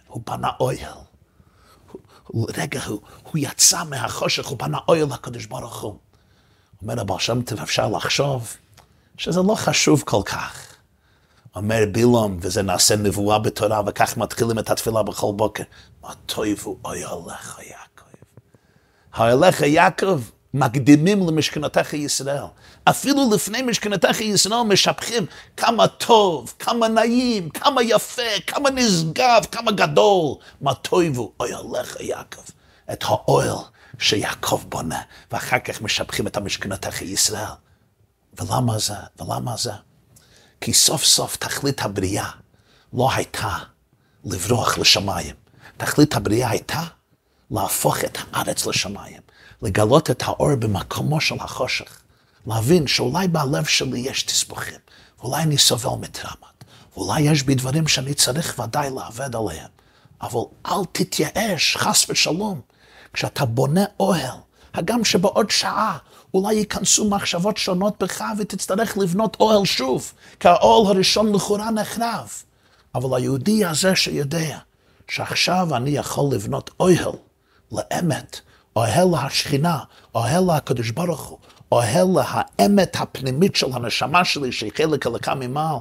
הוא 0.06 0.22
בנה 0.26 0.48
אוהל. 0.60 0.98
רגע, 2.34 2.84
הוא, 2.84 3.00
הוא 3.22 3.38
יצא 3.38 3.84
מהחושך, 3.84 4.46
הוא 4.46 4.58
בנה 4.58 4.78
אוהל 4.88 5.06
לקדוש 5.12 5.46
ברוך 5.46 5.80
הוא. 5.80 5.96
אומר 6.82 7.00
הבעל 7.00 7.18
שם 7.18 7.42
טוב, 7.42 7.60
אפשר 7.60 7.88
לחשוב 7.88 8.56
שזה 9.16 9.40
לא 9.42 9.54
חשוב 9.54 10.02
כל 10.06 10.22
כך. 10.24 10.66
אומר 11.56 11.84
בילום, 11.92 12.38
וזה 12.40 12.62
נעשה 12.62 12.96
נבואה 12.96 13.38
בתורה, 13.38 13.80
וכך 13.86 14.16
מתחילים 14.16 14.58
את 14.58 14.70
התפילה 14.70 15.02
בכל 15.02 15.32
בוקר. 15.36 15.64
מה 16.02 16.12
טויבו 16.26 16.78
אוהל 16.84 17.18
לך 17.26 17.58
האלך 19.12 19.60
יעקב 19.60 20.20
מקדימים 20.54 21.28
למשכנתך 21.28 21.94
ישראל. 21.94 22.44
אפילו 22.84 23.30
לפני 23.34 23.62
משכנתך 23.62 24.20
ישראל 24.20 24.62
משבחים 24.62 25.26
כמה 25.56 25.88
טוב, 25.88 26.54
כמה 26.58 26.88
נעים, 26.88 27.48
כמה 27.48 27.82
יפה, 27.82 28.22
כמה 28.46 28.70
נשגב, 28.70 29.44
כמה 29.50 29.72
גדול. 29.72 30.36
מה 30.60 30.74
טויבו, 30.74 31.32
אוי 31.40 31.50
עליך 31.54 31.96
יעקב. 32.00 32.42
את 32.92 33.04
האוהל 33.04 33.56
שיעקב 33.98 34.62
בונה, 34.68 35.02
ואחר 35.32 35.58
כך 35.58 35.82
משבחים 35.82 36.26
את 36.26 36.36
המשכנתך 36.36 37.02
ישראל. 37.02 37.44
ולמה 38.40 38.78
זה? 38.78 38.94
ולמה 39.20 39.56
זה? 39.56 39.72
כי 40.60 40.72
סוף 40.72 41.04
סוף 41.04 41.36
תכלית 41.36 41.82
הבריאה 41.82 42.30
לא 42.92 43.12
הייתה 43.14 43.58
לברוח 44.24 44.78
לשמיים. 44.78 45.34
תכלית 45.76 46.14
הבריאה 46.14 46.50
הייתה 46.50 46.82
להפוך 47.50 48.04
את 48.04 48.18
הארץ 48.32 48.66
לשמיים, 48.66 49.20
לגלות 49.62 50.10
את 50.10 50.22
האור 50.22 50.54
במקומו 50.54 51.20
של 51.20 51.36
החושך, 51.40 52.00
להבין 52.46 52.86
שאולי 52.86 53.28
בלב 53.28 53.64
שלי 53.64 53.98
יש 53.98 54.22
תסבוכים, 54.22 54.78
ואולי 55.20 55.42
אני 55.42 55.58
סובל 55.58 55.98
מטראומות, 56.00 56.64
ואולי 56.96 57.20
יש 57.20 57.42
בי 57.42 57.54
דברים 57.54 57.88
שאני 57.88 58.14
צריך 58.14 58.58
ודאי 58.58 58.90
לעבד 58.90 59.36
עליהם, 59.36 59.68
אבל 60.22 60.40
אל 60.66 60.84
תתייאש, 60.92 61.76
חס 61.76 62.10
ושלום. 62.10 62.60
כשאתה 63.12 63.44
בונה 63.44 63.84
אוהל, 64.00 64.36
הגם 64.74 65.04
שבעוד 65.04 65.50
שעה 65.50 65.98
אולי 66.34 66.54
ייכנסו 66.54 67.10
מחשבות 67.10 67.56
שונות 67.56 68.02
בך 68.02 68.24
ותצטרך 68.38 68.98
לבנות 68.98 69.36
אוהל 69.40 69.64
שוב, 69.64 70.12
כי 70.40 70.48
האוהל 70.48 70.96
הראשון 70.96 71.34
לכאורה 71.34 71.70
נחרב. 71.70 72.28
אבל 72.94 73.18
היהודי 73.18 73.64
הזה 73.64 73.96
שיודע 73.96 74.58
שעכשיו 75.08 75.76
אני 75.76 75.90
יכול 75.90 76.34
לבנות 76.34 76.70
אוהל 76.80 77.12
לאמת, 77.72 78.40
אוהל 78.76 79.14
השכינה, 79.14 79.78
אוהל 80.14 80.50
הקדוש 80.50 80.90
ברוך 80.90 81.26
הוא, 81.26 81.38
אוהל 81.72 82.06
האמת 82.26 82.96
הפנימית 82.96 83.56
של 83.56 83.66
הנשמה 83.72 84.24
שלי, 84.24 84.52
שהיא 84.52 84.72
חלק 84.76 85.06
הלקה 85.06 85.34
ממעל, 85.34 85.76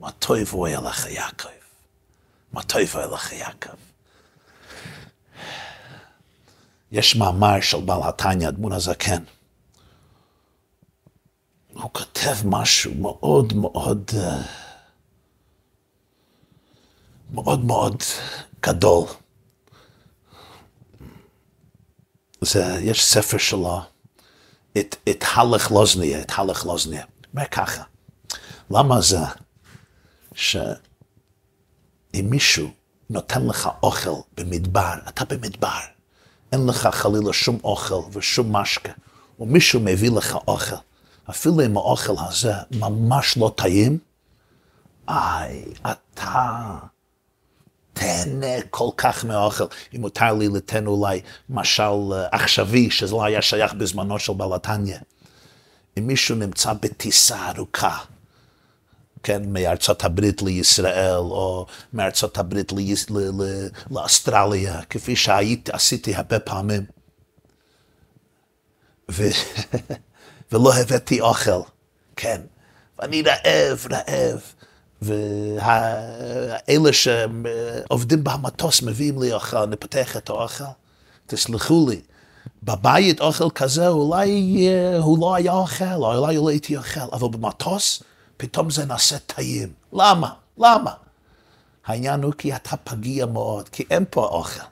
מה 0.00 0.10
טוב 0.10 0.38
הוא 0.50 0.68
אליך 0.68 1.06
יעקב. 1.06 1.48
מה 2.52 2.62
טוב 2.62 2.80
הוא 2.92 3.02
אליך 3.02 3.32
יעקב. 3.32 3.76
יש 6.92 7.16
מאמר 7.16 7.60
של 7.60 7.80
בעל 7.80 8.00
התניא, 8.08 8.48
אדמון 8.48 8.72
הזקן. 8.72 9.22
הוא 11.72 11.90
כותב 11.92 12.36
משהו 12.44 12.94
מאוד 12.94 13.52
מאוד, 13.52 14.10
מאוד 17.32 17.64
מאוד 17.64 18.02
גדול. 18.62 19.06
זה, 22.40 22.78
יש 22.80 23.04
ספר 23.04 23.38
שלו, 23.38 23.80
את, 24.78 24.96
את 25.08 25.24
הלך 25.34 25.70
לוזניה, 25.70 26.20
את 26.20 26.32
הלך 26.36 26.66
לוזניה. 26.66 27.04
אומר 27.34 27.46
ככה, 27.46 27.82
למה 28.70 29.00
זה 29.00 29.18
שאם 30.34 30.70
מישהו 32.14 32.70
נותן 33.10 33.46
לך 33.46 33.68
אוכל 33.82 34.10
במדבר, 34.36 34.94
אתה 35.08 35.24
במדבר, 35.24 35.78
אין 36.52 36.66
לך 36.66 36.88
חלילה 36.92 37.32
שום 37.32 37.58
אוכל 37.64 38.02
ושום 38.12 38.56
משקה, 38.56 38.92
ומישהו 39.40 39.80
מביא 39.80 40.10
לך 40.10 40.38
אוכל, 40.48 40.76
אפילו 41.30 41.64
אם 41.66 41.76
האוכל 41.76 42.14
הזה 42.18 42.52
ממש 42.70 43.36
לא 43.36 43.52
טעים, 43.56 43.98
איי, 45.08 45.64
אתה... 45.90 46.78
תהנה 47.98 48.62
כל 48.70 48.88
כך 48.96 49.24
מהאוכל. 49.24 49.64
אם 49.96 50.00
מותר 50.00 50.34
לי 50.34 50.48
לתן 50.48 50.86
אולי 50.86 51.20
משל 51.50 51.82
אה, 51.82 52.26
עכשווי, 52.32 52.90
שזה 52.90 53.14
לא 53.14 53.24
היה 53.24 53.42
שייך 53.42 53.74
בזמנו 53.74 54.18
של 54.18 54.32
בלתניה. 54.32 54.98
אם 55.98 56.06
מישהו 56.06 56.36
נמצא 56.36 56.72
בטיסה 56.72 57.50
ארוכה, 57.50 57.98
כן, 59.22 59.42
מארצות 59.46 60.04
הברית 60.04 60.42
לישראל, 60.42 61.16
או 61.16 61.66
מארצות 61.92 62.38
הברית 62.38 62.72
לאוסטרליה, 63.90 64.82
כפי 64.90 65.16
שהייתי, 65.16 65.72
עשיתי 65.72 66.14
הרבה 66.14 66.38
פעמים, 66.38 66.84
ו... 69.10 69.22
ולא 70.52 70.74
הבאתי 70.74 71.20
אוכל, 71.20 71.60
כן, 72.16 72.40
ואני 72.98 73.22
רעב, 73.22 73.86
רעב. 73.90 74.40
ואלה 75.02 76.92
שעובדים 76.92 78.24
במטוס 78.24 78.82
מביאים 78.82 79.22
לי 79.22 79.32
אוכל, 79.32 79.56
אני 79.56 79.76
פותח 79.76 80.16
את 80.16 80.28
האוכל, 80.28 80.64
תסלחו 81.26 81.86
לי, 81.90 82.00
בבית 82.62 83.20
אוכל 83.20 83.50
כזה 83.50 83.88
אולי 83.88 84.68
הוא 84.98 85.18
לא 85.18 85.34
היה 85.34 85.52
אוכל, 85.52 85.94
או 85.94 86.14
אולי 86.14 86.36
לא 86.36 86.48
הייתי 86.48 86.76
אוכל, 86.76 87.00
אבל 87.12 87.28
במטוס 87.28 88.02
פתאום 88.36 88.70
זה 88.70 88.84
נעשה 88.86 89.18
טעים. 89.18 89.72
למה? 89.92 90.30
למה? 90.58 90.92
העניין 91.86 92.22
הוא 92.22 92.32
כי 92.38 92.54
אתה 92.56 92.76
פגיע 92.76 93.26
מאוד, 93.26 93.68
כי 93.68 93.84
אין 93.90 94.04
פה 94.10 94.24
אוכל. 94.24 94.64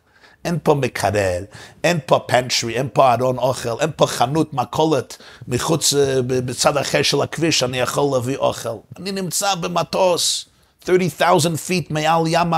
אין 0.47 0.59
פה 0.63 0.75
מקרר, 0.75 1.45
אין 1.85 1.99
פה 2.07 2.19
pantry, 2.27 2.75
אין 2.75 2.89
פה 2.93 3.15
ארון 3.15 3.39
אוכל, 3.39 3.81
אין 3.81 3.91
פה 3.97 4.07
חנות 4.07 4.55
מכולת 4.55 5.17
מחוץ, 5.49 5.95
אה, 5.95 6.23
בצד 6.23 6.77
אחר 6.77 7.03
של 7.03 7.23
הכביש, 7.23 7.63
אני 7.63 7.79
יכול 7.79 8.17
להביא 8.17 8.37
אוכל. 8.37 8.77
אני 8.99 9.13
נמצא 9.13 9.55
במטוס, 9.55 10.45
30,000 10.87 11.57
פיט 11.57 11.91
מעל 11.91 12.23
ים, 12.27 12.51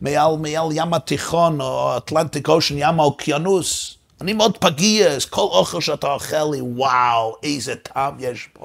מעל, 0.00 0.36
מעל 0.38 0.68
ים 0.72 0.94
התיכון, 0.94 1.60
או 1.60 1.96
אטלנטיק 1.96 2.48
אושן, 2.48 2.74
ים 2.78 3.00
האוקיינוס. 3.00 3.96
אני 4.20 4.32
מאוד 4.32 4.58
פגיע, 4.58 5.08
אז 5.08 5.24
כל 5.24 5.40
אוכל 5.40 5.80
שאתה 5.80 6.06
אוכל 6.06 6.44
לי, 6.52 6.60
וואו, 6.60 7.36
איזה 7.42 7.74
טעם 7.74 8.14
יש 8.18 8.48
בו. 8.58 8.64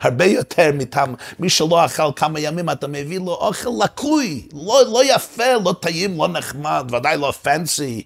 הרבה 0.00 0.24
יותר 0.24 0.70
מטעם, 0.74 1.14
מי 1.38 1.50
שלא 1.50 1.84
אכל 1.84 2.10
כמה 2.16 2.40
ימים, 2.40 2.70
אתה 2.70 2.86
מביא 2.86 3.18
לו 3.18 3.34
אוכל 3.34 3.70
לקוי, 3.84 4.48
לא, 4.52 4.82
לא 4.92 5.14
יפה, 5.14 5.54
לא 5.64 5.74
טעים, 5.80 6.18
לא 6.18 6.28
נחמד, 6.28 6.90
ודאי 6.92 7.16
לא 7.16 7.32
פנסי, 7.42 8.02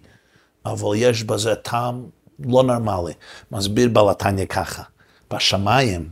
אבל 0.66 0.88
יש 0.96 1.22
בזה 1.22 1.54
טעם 1.54 2.06
לא 2.38 2.62
נורמלי. 2.62 3.12
מסביר 3.52 3.88
בלתניה 3.88 4.46
ככה, 4.46 4.82
בשמיים 5.30 6.10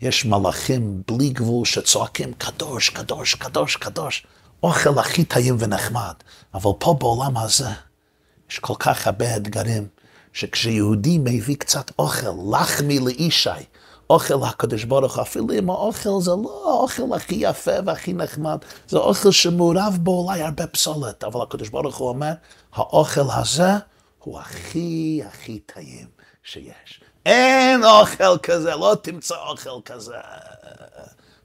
יש 0.00 0.24
מלאכים 0.24 1.02
בלי 1.08 1.28
גבול 1.28 1.64
שצועקים 1.64 2.32
קדוש, 2.32 2.90
קדוש, 2.90 3.34
קדוש, 3.34 3.76
קדוש, 3.76 4.26
אוכל 4.62 4.98
הכי 4.98 5.24
טעים 5.24 5.56
ונחמד, 5.58 6.14
אבל 6.54 6.70
פה 6.78 6.96
בעולם 7.00 7.36
הזה 7.36 7.68
יש 8.50 8.58
כל 8.58 8.74
כך 8.78 9.06
הרבה 9.06 9.36
אתגרים, 9.36 9.88
שכשיהודי 10.32 11.18
מביא 11.18 11.56
קצת 11.56 11.90
אוכל, 11.98 12.26
לחמי 12.52 12.98
לישי, 12.98 13.50
אוכל 14.10 14.44
הקדוש 14.44 14.84
ברוך 14.84 15.18
אפילו 15.18 15.52
אם 15.52 15.70
האוכל 15.70 16.10
זה 16.20 16.30
לא 16.30 16.70
האוכל 16.70 17.16
הכי 17.16 17.34
יפה 17.38 17.72
והכי 17.84 18.12
נחמד, 18.12 18.58
זה 18.88 18.98
אוכל 18.98 19.30
שמעורב 19.30 19.98
בו 20.00 20.26
אולי 20.26 20.42
הרבה 20.42 20.66
פסולת, 20.66 21.24
אבל 21.24 21.42
הקדוש 21.42 21.68
ברוך 21.68 21.96
הוא 21.96 22.08
אומר, 22.08 22.32
האוכל 22.72 23.20
הזה 23.34 23.70
הוא 24.18 24.40
הכי 24.40 25.22
הכי 25.26 25.58
טעים 25.58 26.06
שיש. 26.42 27.00
אין 27.26 27.84
אוכל 27.84 28.38
כזה, 28.38 28.70
לא 28.70 28.96
תמצא 29.02 29.34
אוכל 29.48 29.80
כזה. 29.84 30.14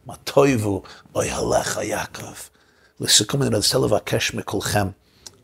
מה 0.06 0.16
טויבו, 0.16 0.82
אוי 1.16 1.32
הלך 1.32 1.80
יעקב. 1.84 2.34
לסיכום 3.00 3.44
אני 3.44 3.56
רוצה 3.56 3.78
לבקש 3.78 4.34
מכולכם, 4.34 4.88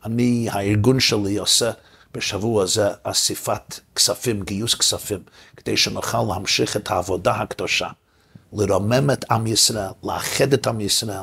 אני, 0.04 0.48
הארגון 0.52 1.00
שלי 1.00 1.36
עושה 1.36 1.70
בשבוע 2.16 2.62
הזה 2.62 2.88
אסיפת 3.02 3.80
כספים, 3.94 4.42
גיוס 4.42 4.74
כספים, 4.74 5.22
כדי 5.56 5.76
שנוכל 5.76 6.22
להמשיך 6.28 6.76
את 6.76 6.90
העבודה 6.90 7.34
הקדושה, 7.34 7.88
לרומם 8.52 9.10
את 9.10 9.24
עם 9.30 9.46
ישראל, 9.46 9.90
לאחד 10.04 10.52
את 10.52 10.66
עם 10.66 10.80
ישראל 10.80 11.22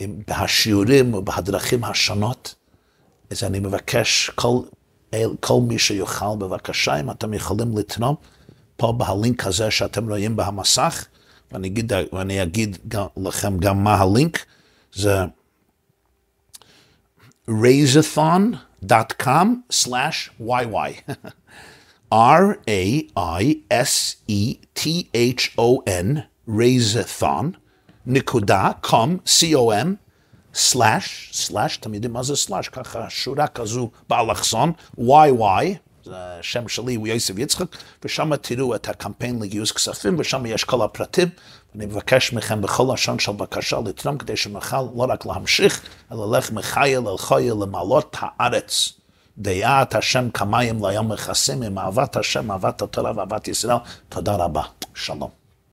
בשיעורים 0.00 1.14
ובדרכים 1.14 1.84
השונות. 1.84 2.54
אז 3.30 3.44
אני 3.44 3.60
מבקש, 3.60 4.30
כל, 4.34 4.58
כל 5.40 5.60
מי 5.60 5.78
שיוכל, 5.78 6.36
בבקשה, 6.38 7.00
אם 7.00 7.10
אתם 7.10 7.34
יכולים 7.34 7.78
לתרום, 7.78 8.14
פה 8.76 8.92
בהלינק 8.92 9.46
הזה 9.46 9.70
שאתם 9.70 10.08
רואים 10.08 10.36
במסך, 10.36 11.04
ואני 11.52 11.68
אגיד, 11.68 11.92
ואני 12.12 12.42
אגיד 12.42 12.78
גם, 12.88 13.06
לכם 13.16 13.58
גם 13.58 13.84
מה 13.84 13.94
הלינק, 13.94 14.44
זה 14.92 15.14
raisathon.com 18.82 19.64
slash 19.70 20.30
yy. 20.38 21.00
R-A-I-S-E-T-H-O-N, 22.12 22.68
raisathon, 26.48 27.56
נקודה, 28.06 28.70
com, 28.86 29.18
C-O-M, 29.26 29.88
סלאש, 30.54 31.30
סלאש, 31.32 31.78
אתם 31.78 31.94
יודעים 31.94 32.12
מה 32.12 32.22
זה 32.22 32.36
סלאש, 32.36 32.68
ככה 32.68 33.10
שורה 33.10 33.46
כזו 33.46 33.90
באלכסון, 34.08 34.72
YY, 34.98 35.64
זה 36.04 36.14
השם 36.16 36.68
שלי 36.68 36.94
הוא 36.94 37.06
יוסף 37.06 37.38
יצחק, 37.38 37.66
ושם 38.04 38.36
תראו 38.36 38.74
את 38.74 38.88
הקמפיין 38.88 39.42
לגיוס 39.42 39.72
כספים, 39.72 40.16
ושם 40.18 40.46
יש 40.46 40.64
כל 40.64 40.82
הפרטים. 40.82 41.28
אני 41.76 41.86
מבקש 41.86 42.32
מכם 42.32 42.60
בכל 42.60 42.94
לשון 42.94 43.18
של 43.18 43.32
בקשה 43.32 43.78
לתרום, 43.86 44.18
כדי 44.18 44.36
שנוכל 44.36 44.80
לא 44.80 45.06
רק 45.08 45.26
להמשיך, 45.26 45.82
אלא 46.12 46.38
לך 46.38 46.52
מחייל 46.52 47.08
אל 47.08 47.18
חייל 47.18 47.54
למעלות 47.62 48.16
הארץ. 48.20 48.92
דעת 49.38 49.94
השם 49.94 50.30
כמים 50.30 50.84
ליום 50.84 51.12
מכסים, 51.12 51.62
עם 51.62 51.78
אהבת 51.78 52.16
השם, 52.16 52.50
אהבת 52.50 52.82
התורה 52.82 53.12
ואהבת 53.16 53.48
ישראל. 53.48 53.76
תודה 54.08 54.36
רבה. 54.36 54.62
שלום. 54.94 55.41